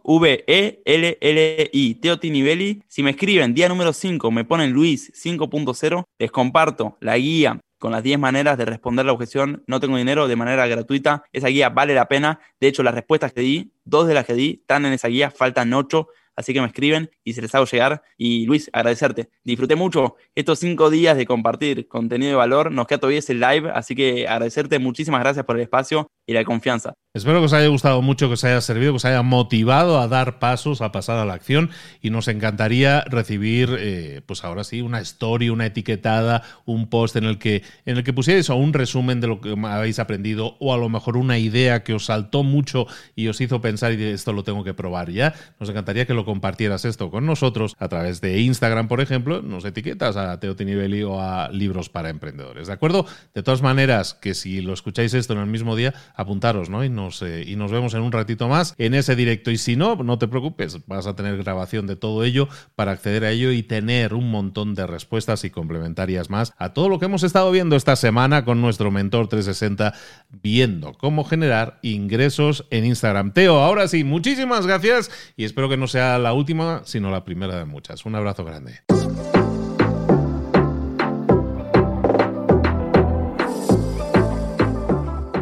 Teo 1.96 2.18
Tinibelli. 2.18 2.82
Si 2.88 3.04
me 3.04 3.10
escriben 3.12 3.54
día 3.54 3.68
número 3.68 3.92
5, 3.92 4.32
me 4.32 4.46
ponen 4.46 4.72
Luis 4.72 5.12
5.0, 5.14 6.06
les 6.18 6.32
comparto 6.32 6.98
la 7.02 7.18
guía 7.18 7.60
con 7.78 7.92
las 7.92 8.04
10 8.04 8.18
maneras 8.20 8.58
de 8.58 8.64
responder 8.64 9.06
la 9.06 9.12
objeción, 9.12 9.64
no 9.68 9.82
tengo 9.82 9.98
dinero, 9.98 10.30
de 10.30 10.38
manera 10.38 10.66
gratuita. 10.66 11.26
Esa 11.34 11.50
guía 11.50 11.68
vale 11.70 11.94
la 11.94 12.08
pena. 12.08 12.40
De 12.62 12.70
hecho, 12.70 12.84
las 12.84 12.96
respuestas 12.96 13.34
que 13.34 13.42
di, 13.42 13.74
dos 13.84 14.08
de 14.08 14.14
las 14.14 14.26
que 14.26 14.34
di, 14.34 14.60
están 14.62 14.86
en 14.86 14.94
esa 14.94 15.10
guía, 15.10 15.30
faltan 15.30 15.74
8 15.74 16.08
así 16.36 16.54
que 16.54 16.62
me 16.62 16.68
escriben 16.68 17.10
y 17.24 17.34
se 17.34 17.42
les 17.42 17.54
hago 17.56 17.66
llegar. 17.66 18.04
Y 18.18 18.46
Luis, 18.46 18.70
agradecerte. 18.74 19.30
Disfruté 19.44 19.76
mucho 19.76 20.16
estos 20.36 20.60
cinco 20.60 20.90
días 20.90 21.18
de 21.18 21.26
compartir 21.26 21.88
contenido 21.88 22.32
de 22.32 22.38
valor. 22.38 22.72
Nos 22.72 22.88
queda 22.88 23.00
todavía 23.00 23.20
ese 23.20 23.34
live, 23.34 23.72
así 23.74 23.96
que 23.96 24.28
agradecerte. 24.28 24.80
Muchísimas 24.80 25.22
gracias 25.22 25.46
por 25.46 25.56
el 25.56 25.64
espacio 25.64 26.08
y 26.26 26.34
la 26.34 26.44
confianza. 26.44 26.94
Espero 27.14 27.40
que 27.40 27.46
os 27.46 27.54
haya 27.54 27.68
gustado 27.68 28.02
mucho, 28.02 28.28
que 28.28 28.34
os 28.34 28.44
haya 28.44 28.60
servido, 28.60 28.92
que 28.92 28.98
os 28.98 29.06
haya 29.06 29.22
motivado 29.22 30.02
a 30.02 30.10
dar 30.10 30.38
pasos, 30.38 30.82
a 30.82 30.92
pasar 30.92 31.18
a 31.18 31.24
la 31.24 31.34
acción 31.34 31.70
y 32.02 32.10
nos 32.10 32.28
encantaría 32.28 33.06
recibir, 33.06 33.74
eh, 33.80 34.22
pues 34.26 34.44
ahora 34.44 34.66
sí, 34.66 34.82
una 34.82 35.00
story, 35.00 35.50
una 35.50 35.66
etiquetada, 35.66 36.44
un 36.66 36.90
post 36.90 37.16
en 37.16 37.24
el 37.24 37.38
que 37.38 37.64
en 37.86 37.96
el 37.96 38.04
que 38.04 38.12
pusierais 38.12 38.50
un 38.50 38.74
resumen 38.74 39.22
de 39.22 39.28
lo 39.28 39.40
que 39.40 39.56
habéis 39.66 40.00
aprendido 40.00 40.58
o 40.60 40.74
a 40.74 40.78
lo 40.78 40.90
mejor 40.90 41.16
una 41.16 41.38
idea 41.38 41.84
que 41.84 41.94
os 41.94 42.06
saltó 42.06 42.44
mucho 42.44 42.86
y 43.16 43.30
os 43.30 43.40
hizo 43.40 43.62
pensar 43.62 43.94
y 43.94 44.04
esto 44.04 44.34
lo 44.34 44.44
tengo 44.44 44.66
que 44.66 44.74
probar 44.74 45.10
ya. 45.10 45.34
Nos 45.58 45.70
encantaría 45.70 46.06
que 46.06 46.14
lo 46.14 46.26
compartieras 46.26 46.84
esto 46.84 47.12
con 47.12 47.26
nosotros 47.26 47.76
a 47.80 47.88
través 47.88 48.20
de 48.20 48.42
Instagram, 48.42 48.90
por 48.90 49.00
ejemplo, 49.00 49.42
nos 49.42 49.64
etiquetas 49.64 50.18
a 50.18 50.38
Teo 50.42 50.58
Tinibelli 50.58 51.04
o 51.04 51.22
a 51.22 51.50
Libros 51.50 51.88
para 51.88 52.10
Emprendedores, 52.10 52.68
¿de 52.68 52.74
acuerdo? 52.74 53.06
De 53.34 53.42
todas 53.42 53.62
maneras, 53.62 54.16
que 54.16 54.34
si 54.34 54.60
lo 54.60 54.74
escucháis 54.74 55.14
esto 55.14 55.32
en 55.32 55.40
el 55.40 55.48
mismo 55.48 55.78
día, 55.78 55.94
apuntaros, 56.16 56.70
¿no? 56.70 56.84
Y 56.84 56.90
nos, 56.90 57.22
eh, 57.22 57.44
y 57.46 57.56
nos 57.56 57.72
vemos 57.72 57.94
en 57.94 58.02
un 58.02 58.12
ratito 58.12 58.48
más 58.48 58.74
en 58.78 58.94
ese 58.94 59.16
directo. 59.16 59.52
Y 59.52 59.58
si 59.58 59.76
no, 59.76 59.96
no 59.96 60.18
te 60.18 60.28
preocupes, 60.28 60.86
vas 60.88 61.08
a 61.08 61.16
tener 61.16 61.38
grabación 61.38 61.88
de 61.88 61.96
todo 61.96 62.24
ello 62.24 62.48
para 62.76 62.92
acceder 62.92 63.24
a 63.26 63.32
ello 63.32 63.52
y 63.52 63.64
tener 63.64 64.14
un 64.14 64.32
montón 64.32 64.76
de 64.76 64.88
respuestas 64.88 65.44
y 65.44 65.50
complementarias 65.50 66.30
más 66.30 66.54
a 66.58 66.74
todo 66.74 66.90
lo 66.90 67.00
que 67.00 67.06
hemos 67.06 67.24
estado 67.24 67.52
viendo 67.52 67.76
esta 67.76 67.96
semana 67.96 68.46
con 68.46 68.62
nuestro 68.62 68.92
mentor 68.92 69.28
360, 69.28 69.94
viendo 70.42 70.94
cómo 70.94 71.24
generar 71.24 71.80
ingresos 71.82 72.66
en 72.70 72.86
Instagram. 72.86 73.34
Teo, 73.34 73.60
ahora 73.60 73.88
sí, 73.88 74.04
muchísimas 74.04 74.66
gracias 74.66 75.12
y 75.36 75.46
espero 75.46 75.70
que 75.70 75.78
no 75.78 75.88
sea 75.88 76.18
la 76.20 76.34
última, 76.34 76.82
sino 76.86 77.12
la 77.12 77.26
primera 77.26 77.58
de 77.58 77.66
muchas. 77.66 78.06
Un 78.06 78.16
abrazo 78.16 78.44
grande. 78.44 78.82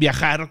viajar 0.00 0.50